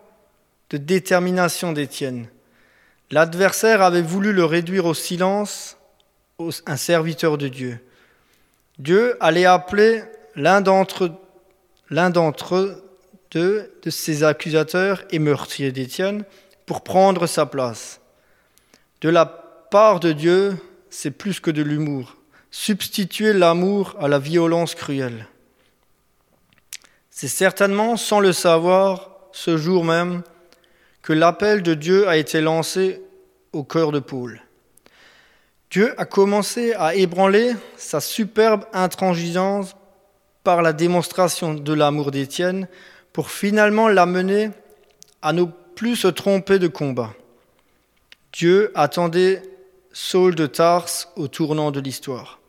de 0.69 0.77
détermination 0.77 1.73
d'Étienne 1.73 2.29
L'adversaire 3.11 3.81
avait 3.81 4.01
voulu 4.01 4.31
le 4.31 4.45
réduire 4.45 4.85
au 4.85 4.93
silence, 4.93 5.75
un 6.65 6.77
serviteur 6.77 7.37
de 7.37 7.49
Dieu. 7.49 7.85
Dieu 8.79 9.17
allait 9.19 9.43
appeler 9.43 10.01
l'un 10.37 10.61
d'entre 10.61 11.11
d'entre 11.89 12.81
deux 13.31 13.69
de 13.83 13.89
ses 13.89 14.23
accusateurs 14.23 15.03
et 15.09 15.19
meurtriers 15.19 15.73
d'Étienne 15.73 16.23
pour 16.65 16.85
prendre 16.85 17.27
sa 17.27 17.45
place. 17.45 17.99
De 19.01 19.09
la 19.09 19.40
part 19.71 20.01
de 20.01 20.11
Dieu, 20.11 20.57
c'est 20.89 21.11
plus 21.11 21.39
que 21.39 21.49
de 21.49 21.63
l'humour. 21.63 22.17
Substituer 22.51 23.31
l'amour 23.31 23.95
à 24.01 24.09
la 24.09 24.19
violence 24.19 24.75
cruelle. 24.75 25.27
C'est 27.09 27.29
certainement, 27.29 27.95
sans 27.95 28.19
le 28.19 28.33
savoir, 28.33 29.11
ce 29.31 29.55
jour 29.55 29.85
même, 29.85 30.23
que 31.01 31.13
l'appel 31.13 31.63
de 31.63 31.73
Dieu 31.73 32.09
a 32.09 32.17
été 32.17 32.41
lancé 32.41 33.01
au 33.53 33.63
cœur 33.63 33.93
de 33.93 33.99
Paul. 33.99 34.41
Dieu 35.69 35.93
a 35.97 36.03
commencé 36.03 36.73
à 36.73 36.93
ébranler 36.93 37.53
sa 37.77 38.01
superbe 38.01 38.65
intransigeance 38.73 39.77
par 40.43 40.61
la 40.61 40.73
démonstration 40.73 41.53
de 41.53 41.73
l'amour 41.73 42.11
d'Étienne 42.11 42.67
pour 43.13 43.31
finalement 43.31 43.87
l'amener 43.87 44.49
à 45.21 45.31
ne 45.31 45.45
plus 45.75 45.95
se 45.95 46.09
tromper 46.09 46.59
de 46.59 46.67
combat. 46.67 47.13
Dieu 48.33 48.71
attendait 48.75 49.43
Saul 49.93 50.35
de 50.35 50.47
Tarse 50.47 51.09
au 51.15 51.27
tournant 51.27 51.71
de 51.71 51.79
l'histoire, 51.79 52.39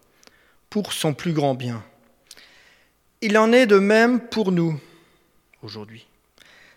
pour 0.70 0.92
son 0.92 1.12
plus 1.12 1.32
grand 1.32 1.54
bien. 1.54 1.82
Il 3.20 3.36
en 3.36 3.52
est 3.52 3.66
de 3.66 3.78
même 3.78 4.20
pour 4.20 4.52
nous 4.52 4.80
aujourd'hui. 5.62 6.06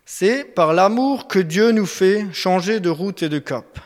C'est 0.06 0.44
par 0.44 0.74
l'amour 0.74 1.28
que 1.28 1.40
Dieu 1.40 1.72
nous 1.72 1.86
fait 1.86 2.26
changer 2.34 2.80
de 2.80 2.90
route 2.90 3.24
et 3.24 3.30
de 3.30 3.40
cap, 3.40 3.80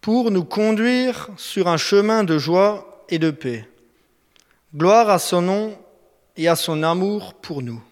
pour 0.00 0.30
nous 0.30 0.44
conduire 0.44 1.28
sur 1.36 1.68
un 1.68 1.76
chemin 1.76 2.24
de 2.24 2.38
joie 2.38 3.04
et 3.08 3.18
de 3.18 3.30
paix. 3.30 3.68
Gloire 4.74 5.08
à 5.10 5.18
son 5.18 5.42
nom 5.42 5.78
et 6.36 6.48
à 6.48 6.56
son 6.56 6.82
amour 6.82 7.34
pour 7.34 7.62
nous. 7.62 7.82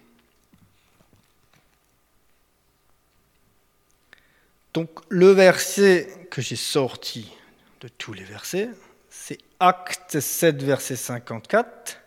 Donc 4.73 4.89
le 5.09 5.31
verset 5.31 6.27
que 6.29 6.41
j'ai 6.41 6.55
sorti 6.55 7.31
de 7.79 7.87
tous 7.87 8.13
les 8.13 8.23
versets, 8.23 8.69
c'est 9.09 9.37
Acte 9.59 10.19
7, 10.19 10.61
verset 10.63 10.97
54. 10.97 11.97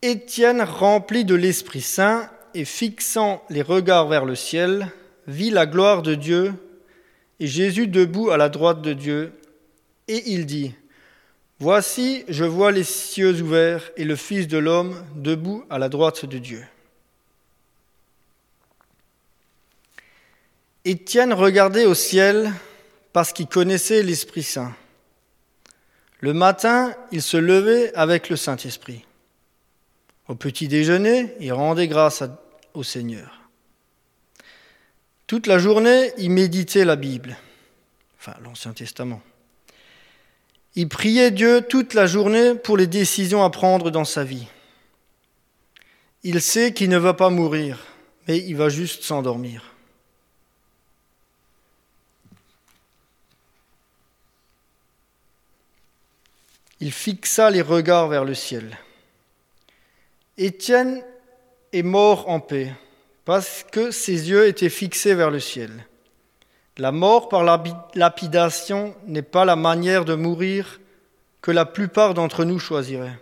Étienne, 0.00 0.62
rempli 0.62 1.24
de 1.24 1.34
l'Esprit 1.34 1.82
Saint, 1.82 2.30
et 2.54 2.64
fixant 2.64 3.42
les 3.50 3.62
regards 3.62 4.08
vers 4.08 4.24
le 4.24 4.34
ciel, 4.34 4.88
vit 5.26 5.50
la 5.50 5.66
gloire 5.66 6.02
de 6.02 6.14
Dieu 6.14 6.54
et 7.40 7.46
Jésus 7.46 7.86
debout 7.86 8.30
à 8.30 8.36
la 8.36 8.48
droite 8.48 8.82
de 8.82 8.92
Dieu, 8.92 9.32
et 10.08 10.22
il 10.26 10.46
dit, 10.46 10.74
Voici, 11.58 12.24
je 12.28 12.44
vois 12.44 12.72
les 12.72 12.84
cieux 12.84 13.40
ouverts 13.42 13.90
et 13.96 14.04
le 14.04 14.16
Fils 14.16 14.48
de 14.48 14.58
l'homme 14.58 15.04
debout 15.14 15.64
à 15.70 15.78
la 15.78 15.88
droite 15.88 16.24
de 16.24 16.38
Dieu. 16.38 16.64
Étienne 20.84 21.32
regardait 21.32 21.84
au 21.84 21.94
ciel 21.94 22.52
parce 23.12 23.32
qu'il 23.32 23.46
connaissait 23.46 24.02
l'Esprit 24.02 24.42
Saint. 24.42 24.74
Le 26.20 26.32
matin, 26.32 26.94
il 27.10 27.22
se 27.22 27.36
levait 27.36 27.92
avec 27.94 28.28
le 28.28 28.36
Saint-Esprit. 28.36 29.04
Au 30.28 30.34
petit 30.34 30.68
déjeuner, 30.68 31.34
il 31.40 31.52
rendait 31.52 31.88
grâce 31.88 32.22
au 32.74 32.82
Seigneur. 32.82 33.40
Toute 35.26 35.46
la 35.46 35.58
journée, 35.58 36.12
il 36.18 36.30
méditait 36.30 36.84
la 36.84 36.96
Bible, 36.96 37.36
enfin 38.18 38.34
l'Ancien 38.42 38.72
Testament. 38.72 39.20
Il 40.74 40.88
priait 40.88 41.30
Dieu 41.30 41.62
toute 41.68 41.92
la 41.92 42.06
journée 42.06 42.54
pour 42.54 42.76
les 42.76 42.86
décisions 42.86 43.42
à 43.42 43.50
prendre 43.50 43.90
dans 43.90 44.04
sa 44.04 44.24
vie. 44.24 44.46
Il 46.22 46.40
sait 46.40 46.72
qu'il 46.72 46.88
ne 46.88 46.98
va 46.98 47.14
pas 47.14 47.30
mourir, 47.30 47.84
mais 48.28 48.38
il 48.38 48.56
va 48.56 48.68
juste 48.68 49.02
s'endormir. 49.02 49.71
Il 56.82 56.90
fixa 56.90 57.48
les 57.48 57.62
regards 57.62 58.08
vers 58.08 58.24
le 58.24 58.34
ciel. 58.34 58.76
Étienne 60.36 61.00
est 61.72 61.84
mort 61.84 62.28
en 62.28 62.40
paix 62.40 62.72
parce 63.24 63.64
que 63.70 63.92
ses 63.92 64.30
yeux 64.30 64.48
étaient 64.48 64.68
fixés 64.68 65.14
vers 65.14 65.30
le 65.30 65.38
ciel. 65.38 65.70
La 66.78 66.90
mort 66.90 67.28
par 67.28 67.44
lapidation 67.94 68.96
n'est 69.06 69.22
pas 69.22 69.44
la 69.44 69.54
manière 69.54 70.04
de 70.04 70.16
mourir 70.16 70.80
que 71.40 71.52
la 71.52 71.66
plupart 71.66 72.14
d'entre 72.14 72.44
nous 72.44 72.58
choisiraient. 72.58 73.20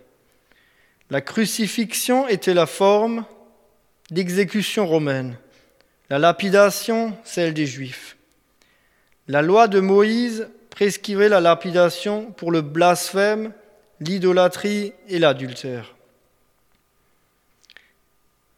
La 1.11 1.21
crucifixion 1.21 2.29
était 2.29 2.55
la 2.55 2.65
forme 2.65 3.27
d'exécution 4.11 4.87
romaine, 4.87 5.37
la 6.09 6.19
lapidation 6.19 7.15
celle 7.25 7.53
des 7.53 7.67
Juifs. 7.67 8.17
La 9.29 9.43
loi 9.43 9.69
de 9.69 9.81
Moïse 9.81 10.49
prescrivait 10.81 11.29
la 11.29 11.43
lapidation 11.43 12.33
pour 12.33 12.51
le 12.51 12.63
blasphème, 12.63 13.53
l'idolâtrie 14.01 14.95
et 15.09 15.19
l'adultère. 15.19 15.95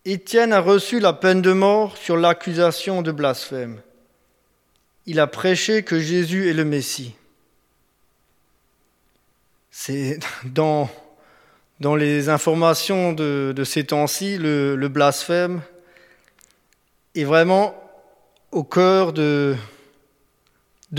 Étienne 0.05 0.53
a 0.53 0.61
reçu 0.61 1.01
la 1.01 1.15
peine 1.15 1.43
de 1.43 1.53
mort 1.53 1.97
sur 1.97 2.17
l'accusation 2.17 3.03
de 3.03 3.11
blasphème. 3.11 3.81
Il 5.07 5.19
a 5.19 5.27
prêché 5.27 5.83
que 5.83 5.99
Jésus 5.99 6.49
est 6.49 6.53
le 6.53 6.65
Messie. 6.65 7.17
C'est 9.73 10.21
dans, 10.45 10.89
les 11.81 12.29
informations 12.29 13.13
de, 13.13 13.65
ces 13.65 13.83
temps-ci, 13.83 14.39
le, 14.39 14.77
blasphème 14.87 15.61
est 17.17 17.25
vraiment 17.25 17.75
au 18.53 18.63
cœur 18.63 19.13
de 19.13 19.57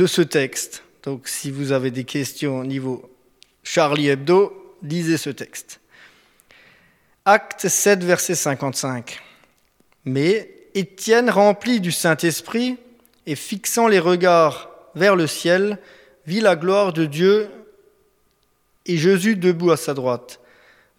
ce 0.05 0.21
texte. 0.21 0.83
Donc 1.03 1.27
si 1.27 1.51
vous 1.51 1.71
avez 1.71 1.91
des 1.91 2.05
questions 2.05 2.59
au 2.59 2.63
niveau 2.65 3.09
Charlie 3.63 4.07
Hebdo, 4.07 4.77
lisez 4.81 5.17
ce 5.17 5.29
texte. 5.29 5.79
Acte 7.25 7.67
7, 7.67 8.03
verset 8.03 8.35
55. 8.35 9.21
Mais 10.05 10.67
Étienne, 10.73 11.29
rempli 11.29 11.79
du 11.79 11.91
Saint-Esprit 11.91 12.77
et 13.25 13.35
fixant 13.35 13.87
les 13.87 13.99
regards 13.99 14.69
vers 14.95 15.15
le 15.15 15.27
ciel, 15.27 15.77
vit 16.25 16.41
la 16.41 16.55
gloire 16.55 16.93
de 16.93 17.05
Dieu 17.05 17.49
et 18.85 18.97
Jésus 18.97 19.35
debout 19.35 19.71
à 19.71 19.77
sa 19.77 19.93
droite. 19.93 20.39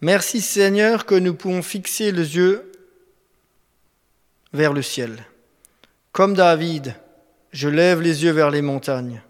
Merci 0.01 0.40
Seigneur 0.40 1.07
que 1.07 1.14
nous 1.14 1.35
pouvons 1.35 1.62
fixer 1.62 2.12
les 2.12 2.37
yeux 2.37 2.73
vers 4.53 4.73
le 4.73 4.83
ciel. 4.83 5.25
Comme 6.12 6.35
David, 6.35 6.95
je 7.53 7.69
lève 7.69 8.01
les 8.01 8.25
yeux 8.25 8.33
vers 8.33 8.51
les 8.51 8.62
montagnes. 8.62 9.23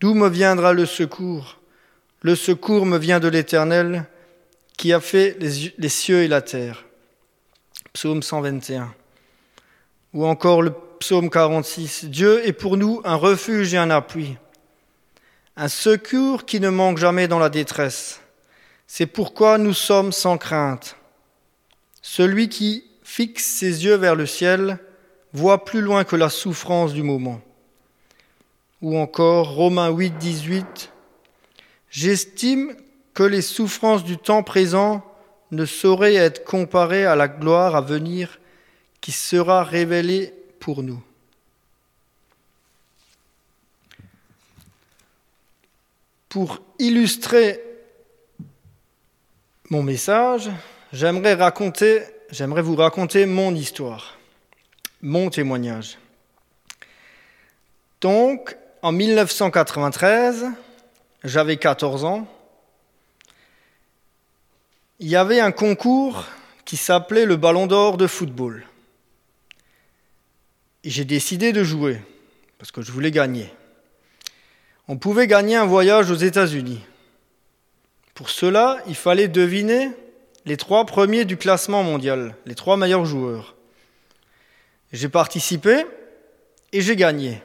D'où 0.00 0.14
me 0.14 0.28
viendra 0.28 0.72
le 0.72 0.86
secours? 0.86 1.58
Le 2.22 2.34
secours 2.34 2.86
me 2.86 2.96
vient 2.96 3.20
de 3.20 3.28
l'Éternel 3.28 4.06
qui 4.78 4.94
a 4.94 5.00
fait 5.00 5.36
les, 5.38 5.88
cieux 5.90 6.22
et 6.22 6.28
la 6.28 6.40
terre. 6.40 6.86
Psaume 7.92 8.22
121. 8.22 8.94
Ou 10.14 10.24
encore 10.24 10.62
le 10.62 10.72
psaume 11.00 11.28
46. 11.28 12.06
Dieu 12.06 12.46
est 12.46 12.54
pour 12.54 12.78
nous 12.78 13.02
un 13.04 13.14
refuge 13.14 13.74
et 13.74 13.76
un 13.76 13.90
appui, 13.90 14.38
un 15.56 15.68
secours 15.68 16.46
qui 16.46 16.60
ne 16.60 16.70
manque 16.70 16.96
jamais 16.96 17.28
dans 17.28 17.38
la 17.38 17.50
détresse. 17.50 18.20
C'est 18.86 19.06
pourquoi 19.06 19.58
nous 19.58 19.74
sommes 19.74 20.12
sans 20.12 20.38
crainte. 20.38 20.96
Celui 22.00 22.48
qui 22.48 22.84
fixe 23.02 23.44
ses 23.44 23.84
yeux 23.84 23.96
vers 23.96 24.14
le 24.14 24.24
ciel 24.24 24.78
voit 25.34 25.66
plus 25.66 25.82
loin 25.82 26.04
que 26.04 26.16
la 26.16 26.30
souffrance 26.30 26.94
du 26.94 27.02
moment. 27.02 27.42
Ou 28.82 28.96
encore 28.96 29.54
Romains 29.54 29.90
8, 29.90 30.16
18. 30.18 30.92
J'estime 31.90 32.74
que 33.14 33.22
les 33.22 33.42
souffrances 33.42 34.04
du 34.04 34.16
temps 34.16 34.42
présent 34.42 35.04
ne 35.50 35.66
sauraient 35.66 36.14
être 36.14 36.44
comparées 36.44 37.04
à 37.04 37.16
la 37.16 37.28
gloire 37.28 37.76
à 37.76 37.80
venir 37.80 38.38
qui 39.00 39.12
sera 39.12 39.64
révélée 39.64 40.32
pour 40.60 40.82
nous. 40.82 41.02
Pour 46.28 46.60
illustrer 46.78 47.60
mon 49.68 49.82
message, 49.82 50.48
j'aimerais 50.92 51.34
vous 51.34 52.76
raconter 52.76 53.26
mon 53.26 53.54
histoire, 53.54 54.16
mon 55.02 55.28
témoignage. 55.28 55.98
Donc, 58.00 58.56
en 58.82 58.92
1993, 58.92 60.46
j'avais 61.24 61.56
14 61.56 62.04
ans 62.04 62.26
il 65.00 65.08
y 65.08 65.16
avait 65.16 65.40
un 65.40 65.50
concours 65.50 66.26
qui 66.66 66.76
s'appelait 66.76 67.24
le 67.24 67.36
Ballon 67.36 67.66
d'Or 67.66 67.96
de 67.96 68.06
football. 68.06 68.66
Et 70.84 70.90
j'ai 70.90 71.06
décidé 71.06 71.52
de 71.52 71.64
jouer, 71.64 72.00
parce 72.58 72.70
que 72.70 72.82
je 72.82 72.92
voulais 72.92 73.10
gagner. 73.10 73.50
On 74.88 74.98
pouvait 74.98 75.26
gagner 75.26 75.56
un 75.56 75.64
voyage 75.64 76.10
aux 76.10 76.16
États-Unis. 76.16 76.84
Pour 78.14 78.28
cela, 78.28 78.76
il 78.86 78.94
fallait 78.94 79.28
deviner 79.28 79.90
les 80.44 80.58
trois 80.58 80.84
premiers 80.84 81.24
du 81.24 81.38
classement 81.38 81.82
mondial, 81.82 82.36
les 82.44 82.54
trois 82.54 82.76
meilleurs 82.76 83.06
joueurs. 83.06 83.56
J'ai 84.92 85.08
participé 85.08 85.86
et 86.72 86.82
j'ai 86.82 86.96
gagné. 86.96 87.40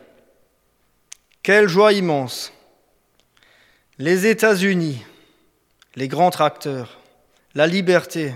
Quelle 1.46 1.68
joie 1.68 1.94
immense. 1.94 2.52
Les 4.00 4.26
États-Unis, 4.26 5.06
les 5.96 6.08
grands 6.08 6.32
tracteurs, 6.32 6.98
la 7.54 7.68
liberté, 7.68 8.34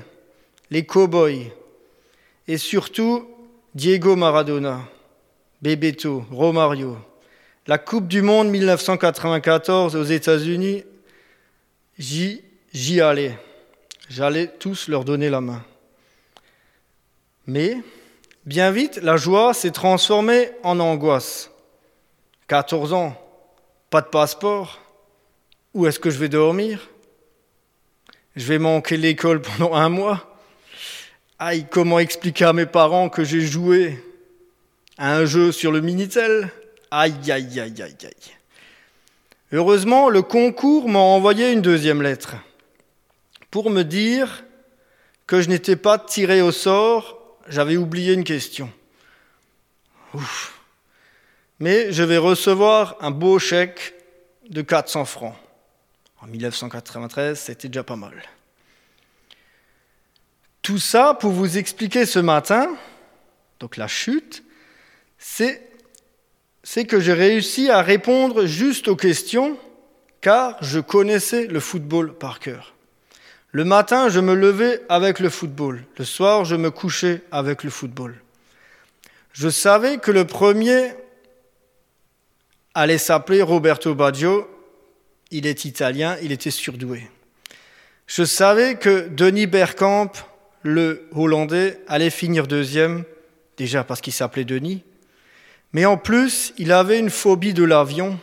les 0.70 0.86
cow-boys 0.86 1.50
et 2.48 2.60
surtout 2.60 3.28
Diego 3.74 4.16
Maradona, 4.16 4.82
Bebeto, 5.64 6.24
Romario. 6.30 7.00
La 7.66 7.80
Coupe 7.80 8.08
du 8.08 8.22
Monde 8.22 8.50
1994 8.50 9.96
aux 9.96 10.04
États-Unis, 10.04 10.84
j'y, 11.98 12.44
j'y 12.74 13.02
allais. 13.02 13.36
J'allais 14.08 14.50
tous 14.60 14.88
leur 14.88 15.04
donner 15.04 15.32
la 15.32 15.42
main. 15.42 15.66
Mais, 17.48 17.76
bien 18.46 18.70
vite, 18.70 18.98
la 19.02 19.18
joie 19.18 19.56
s'est 19.56 19.72
transformée 19.72 20.52
en 20.62 20.80
angoisse. 20.80 21.50
14 22.50 22.94
ans, 22.94 23.16
pas 23.92 24.02
de 24.02 24.08
passeport. 24.08 24.82
Où 25.76 25.86
est-ce 25.86 26.00
que 26.00 26.10
je 26.10 26.18
vais 26.18 26.30
dormir? 26.30 26.90
Je 28.36 28.46
vais 28.48 28.58
manquer 28.58 28.98
l'école 28.98 29.40
pendant 29.42 29.76
un 29.76 29.88
mois. 29.90 30.36
Aïe, 31.38 31.68
comment 31.70 32.00
expliquer 32.00 32.46
à 32.46 32.54
mes 32.54 32.66
parents 32.66 33.08
que 33.08 33.24
j'ai 33.24 33.42
joué 33.42 34.04
à 34.98 35.16
un 35.16 35.26
jeu 35.26 35.52
sur 35.52 35.72
le 35.72 35.80
Minitel? 35.80 36.50
Aïe, 36.90 37.14
aïe, 37.32 37.60
aïe, 37.60 37.82
aïe, 37.84 37.98
aïe. 38.04 38.34
Heureusement, 39.52 40.10
le 40.10 40.24
concours 40.24 40.90
m'a 40.90 40.98
envoyé 40.98 41.52
une 41.52 41.62
deuxième 41.62 42.02
lettre 42.02 42.36
pour 43.52 43.70
me 43.70 43.84
dire 43.84 44.44
que 45.28 45.40
je 45.40 45.50
n'étais 45.50 45.76
pas 45.76 46.00
tiré 46.00 46.42
au 46.42 46.52
sort, 46.52 47.38
j'avais 47.48 47.78
oublié 47.78 48.14
une 48.14 48.24
question. 48.24 48.72
Ouf. 50.16 50.59
Mais 51.60 51.92
je 51.92 52.04
vais 52.04 52.18
recevoir 52.18 52.96
un 53.02 53.12
beau 53.12 53.38
chèque 53.40 53.94
de 54.50 54.62
400 54.62 55.06
francs. 55.06 55.36
En 56.22 56.28
1993, 56.28 57.40
c'était 57.40 57.68
déjà 57.68 57.84
pas 57.84 57.96
mal. 57.96 58.14
Tout 60.62 60.80
ça 60.80 61.14
pour 61.14 61.32
vous 61.32 61.58
expliquer 61.58 62.06
ce 62.06 62.20
matin, 62.20 62.70
donc 63.60 63.78
la 63.78 63.88
chute, 63.88 64.44
c'est, 65.18 65.62
que 66.88 67.00
j'ai 67.00 67.14
réussi 67.14 67.70
à 67.70 67.82
répondre 67.82 68.46
juste 68.46 68.88
aux 68.88 68.96
questions 68.96 69.58
car 70.22 70.58
je 70.62 70.80
connaissais 70.80 71.48
le 71.48 71.60
football 71.60 72.14
par 72.14 72.40
cœur. 72.40 72.76
Le 73.52 73.66
matin, 73.66 74.10
je 74.10 74.20
me 74.20 74.36
levais 74.36 74.82
avec 74.90 75.20
le 75.20 75.30
football. 75.30 75.84
Le 75.98 76.06
soir, 76.06 76.46
je 76.46 76.56
me 76.56 76.70
couchais 76.70 77.24
avec 77.32 77.64
le 77.64 77.70
football. 77.70 78.22
Je 79.34 79.50
savais 79.50 79.98
que 79.98 80.12
le 80.12 80.26
premier 80.28 80.94
allait 82.74 82.98
s'appeler 82.98 83.42
Roberto 83.42 83.94
Baggio 83.96 84.48
il 85.32 85.46
est 85.46 85.66
italien, 85.66 86.18
il 86.22 86.32
était 86.32 86.52
surdoué. 86.52 87.10
Je 88.08 88.24
savais 88.24 88.76
que 88.76 89.08
Denis 89.08 89.48
Bergkamp, 89.48 90.12
le 90.64 91.08
Hollandais, 91.14 91.80
allait 91.88 92.10
finir 92.10 92.48
deuxième, 92.48 93.04
déjà 93.58 93.84
parce 93.84 94.02
qu'il 94.02 94.14
s'appelait 94.14 94.46
Denis, 94.46 94.84
mais 95.74 95.86
en 95.86 95.98
plus, 95.98 96.54
il 96.58 96.72
avait 96.72 96.98
une 96.98 97.12
phobie 97.12 97.54
de 97.54 97.64
l'avion, 97.64 98.20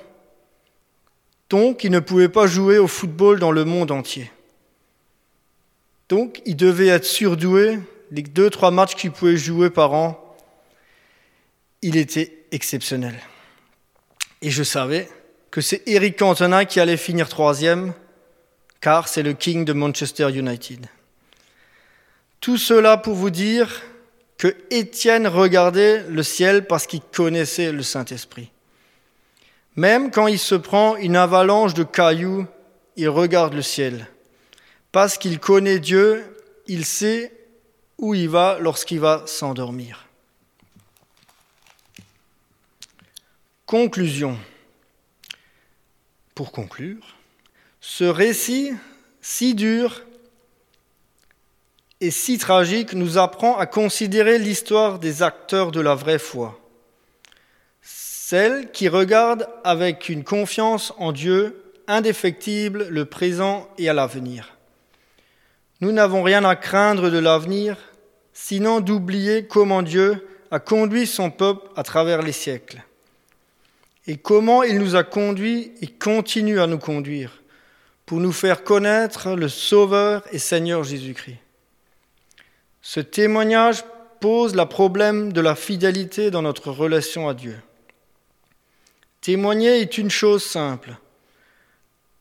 donc 1.48 1.84
il 1.84 1.92
ne 1.92 2.00
pouvait 2.00 2.28
pas 2.28 2.48
jouer 2.48 2.78
au 2.78 2.88
football 2.88 3.38
dans 3.38 3.52
le 3.52 3.64
monde 3.64 3.92
entier. 3.92 4.30
Donc 6.08 6.42
il 6.44 6.56
devait 6.56 6.88
être 6.88 7.04
surdoué, 7.04 7.78
les 8.10 8.22
deux, 8.22 8.50
trois 8.50 8.72
matchs 8.72 8.96
qu'il 8.96 9.12
pouvait 9.12 9.36
jouer 9.36 9.70
par 9.70 9.92
an, 9.92 10.36
il 11.82 11.96
était 11.96 12.46
exceptionnel. 12.50 13.14
Et 14.42 14.50
je 14.50 14.62
savais 14.62 15.08
que 15.50 15.60
c'est 15.60 15.82
Eric 15.86 16.18
Cantona 16.18 16.64
qui 16.64 16.80
allait 16.80 16.96
finir 16.96 17.28
troisième, 17.28 17.94
car 18.80 19.08
c'est 19.08 19.22
le 19.22 19.32
King 19.32 19.64
de 19.64 19.72
Manchester 19.72 20.30
United. 20.30 20.86
Tout 22.40 22.58
cela 22.58 22.96
pour 22.96 23.14
vous 23.14 23.30
dire 23.30 23.82
que 24.38 24.54
Étienne 24.70 25.26
regardait 25.26 26.04
le 26.08 26.22
ciel 26.22 26.66
parce 26.66 26.86
qu'il 26.86 27.00
connaissait 27.00 27.72
le 27.72 27.82
Saint-Esprit. 27.82 28.50
Même 29.76 30.10
quand 30.10 30.26
il 30.26 30.38
se 30.38 30.54
prend 30.54 30.96
une 30.96 31.16
avalanche 31.16 31.74
de 31.74 31.84
cailloux, 31.84 32.46
il 32.96 33.08
regarde 33.08 33.54
le 33.54 33.62
ciel. 33.62 34.06
Parce 34.92 35.18
qu'il 35.18 35.38
connaît 35.38 35.78
Dieu, 35.78 36.24
il 36.66 36.84
sait 36.84 37.32
où 37.98 38.14
il 38.14 38.28
va 38.28 38.58
lorsqu'il 38.60 39.00
va 39.00 39.22
s'endormir. 39.26 40.05
Conclusion. 43.66 44.38
Pour 46.36 46.52
conclure, 46.52 47.16
ce 47.80 48.04
récit 48.04 48.70
si 49.20 49.56
dur 49.56 50.04
et 52.00 52.12
si 52.12 52.38
tragique 52.38 52.92
nous 52.92 53.18
apprend 53.18 53.58
à 53.58 53.66
considérer 53.66 54.38
l'histoire 54.38 55.00
des 55.00 55.24
acteurs 55.24 55.72
de 55.72 55.80
la 55.80 55.96
vraie 55.96 56.20
foi, 56.20 56.60
celle 57.82 58.70
qui 58.70 58.86
regarde 58.88 59.48
avec 59.64 60.08
une 60.10 60.22
confiance 60.22 60.92
en 60.98 61.10
Dieu 61.10 61.64
indéfectible, 61.88 62.86
le 62.88 63.04
présent 63.04 63.68
et 63.78 63.88
à 63.88 63.94
l'avenir. 63.94 64.56
Nous 65.80 65.90
n'avons 65.90 66.22
rien 66.22 66.44
à 66.44 66.54
craindre 66.54 67.10
de 67.10 67.18
l'avenir, 67.18 67.76
sinon 68.32 68.78
d'oublier 68.78 69.48
comment 69.48 69.82
Dieu 69.82 70.24
a 70.52 70.60
conduit 70.60 71.08
son 71.08 71.32
peuple 71.32 71.68
à 71.74 71.82
travers 71.82 72.22
les 72.22 72.30
siècles 72.30 72.84
et 74.06 74.16
comment 74.16 74.62
il 74.62 74.78
nous 74.78 74.96
a 74.96 75.04
conduits 75.04 75.72
et 75.80 75.86
continue 75.86 76.60
à 76.60 76.66
nous 76.66 76.78
conduire 76.78 77.42
pour 78.04 78.20
nous 78.20 78.32
faire 78.32 78.62
connaître 78.62 79.34
le 79.34 79.48
Sauveur 79.48 80.22
et 80.30 80.38
Seigneur 80.38 80.84
Jésus-Christ. 80.84 81.38
Ce 82.80 83.00
témoignage 83.00 83.84
pose 84.20 84.54
le 84.54 84.64
problème 84.64 85.32
de 85.32 85.40
la 85.40 85.56
fidélité 85.56 86.30
dans 86.30 86.42
notre 86.42 86.70
relation 86.70 87.28
à 87.28 87.34
Dieu. 87.34 87.56
Témoigner 89.20 89.80
est 89.80 89.98
une 89.98 90.10
chose 90.10 90.44
simple. 90.44 90.96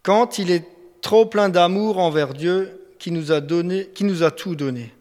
Quand 0.02 0.40
il 0.40 0.50
est 0.50 0.66
trop 1.02 1.28
plein 1.28 1.50
d'amour 1.50 2.00
envers 2.00 2.34
Dieu 2.34 2.82
qui 2.98 3.12
nous 3.12 3.32
a, 3.32 3.42
donné, 3.42 3.90
qui 3.94 4.04
nous 4.04 4.24
a 4.24 4.32
tout 4.32 4.56
donné. 4.56 4.92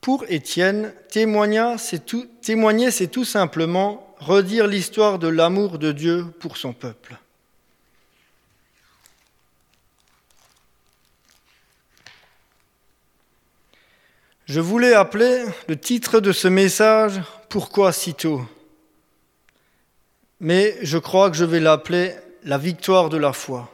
Pour 0.00 0.24
Étienne, 0.28 0.92
témoigner, 1.10 1.76
c'est 1.78 2.04
tout, 2.04 2.26
témoigner, 2.42 2.90
c'est 2.90 3.06
tout 3.06 3.24
simplement 3.24 4.05
redire 4.18 4.66
l'histoire 4.66 5.18
de 5.18 5.28
l'amour 5.28 5.78
de 5.78 5.92
Dieu 5.92 6.26
pour 6.40 6.56
son 6.56 6.72
peuple. 6.72 7.16
Je 14.46 14.60
voulais 14.60 14.94
appeler 14.94 15.44
le 15.68 15.76
titre 15.76 16.20
de 16.20 16.30
ce 16.30 16.46
message 16.46 17.20
Pourquoi 17.48 17.92
si 17.92 18.14
tôt? 18.14 18.46
Mais 20.38 20.76
je 20.82 20.98
crois 20.98 21.30
que 21.30 21.36
je 21.36 21.44
vais 21.44 21.60
l'appeler 21.60 22.14
La 22.44 22.58
victoire 22.58 23.08
de 23.08 23.16
la 23.16 23.32
foi. 23.32 23.72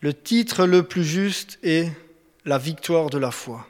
Le 0.00 0.14
titre 0.14 0.66
le 0.66 0.84
plus 0.84 1.04
juste 1.04 1.58
est 1.64 1.90
La 2.44 2.58
victoire 2.58 3.10
de 3.10 3.18
la 3.18 3.32
foi. 3.32 3.66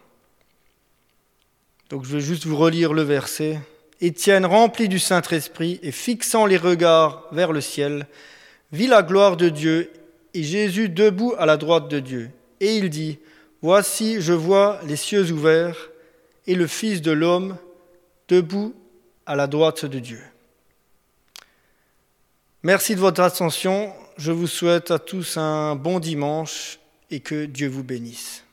Donc 1.88 2.04
je 2.04 2.16
vais 2.16 2.20
juste 2.20 2.44
vous 2.44 2.56
relire 2.56 2.92
le 2.92 3.02
verset. 3.02 3.58
Étienne, 4.00 4.44
rempli 4.44 4.88
du 4.88 4.98
Saint-Esprit 4.98 5.80
et 5.82 5.92
fixant 5.92 6.46
les 6.46 6.56
regards 6.56 7.26
vers 7.32 7.52
le 7.52 7.60
ciel, 7.60 8.06
vit 8.72 8.86
la 8.86 9.02
gloire 9.02 9.36
de 9.36 9.48
Dieu 9.48 9.90
et 10.34 10.42
Jésus 10.42 10.88
debout 10.88 11.34
à 11.38 11.46
la 11.46 11.56
droite 11.56 11.88
de 11.88 12.00
Dieu. 12.00 12.30
Et 12.60 12.76
il 12.76 12.90
dit, 12.90 13.18
Voici, 13.62 14.20
je 14.20 14.32
vois 14.32 14.78
les 14.86 14.96
cieux 14.96 15.32
ouverts 15.32 15.90
et 16.46 16.54
le 16.54 16.66
Fils 16.66 17.02
de 17.02 17.10
l'homme 17.10 17.56
debout 18.28 18.74
à 19.24 19.34
la 19.34 19.46
droite 19.46 19.84
de 19.84 19.98
Dieu. 19.98 20.20
Merci 22.62 22.94
de 22.94 23.00
votre 23.00 23.22
attention. 23.22 23.92
Je 24.18 24.32
vous 24.32 24.46
souhaite 24.46 24.90
à 24.90 24.98
tous 24.98 25.36
un 25.36 25.74
bon 25.74 25.98
dimanche 26.00 26.78
et 27.10 27.20
que 27.20 27.44
Dieu 27.44 27.68
vous 27.68 27.84
bénisse. 27.84 28.45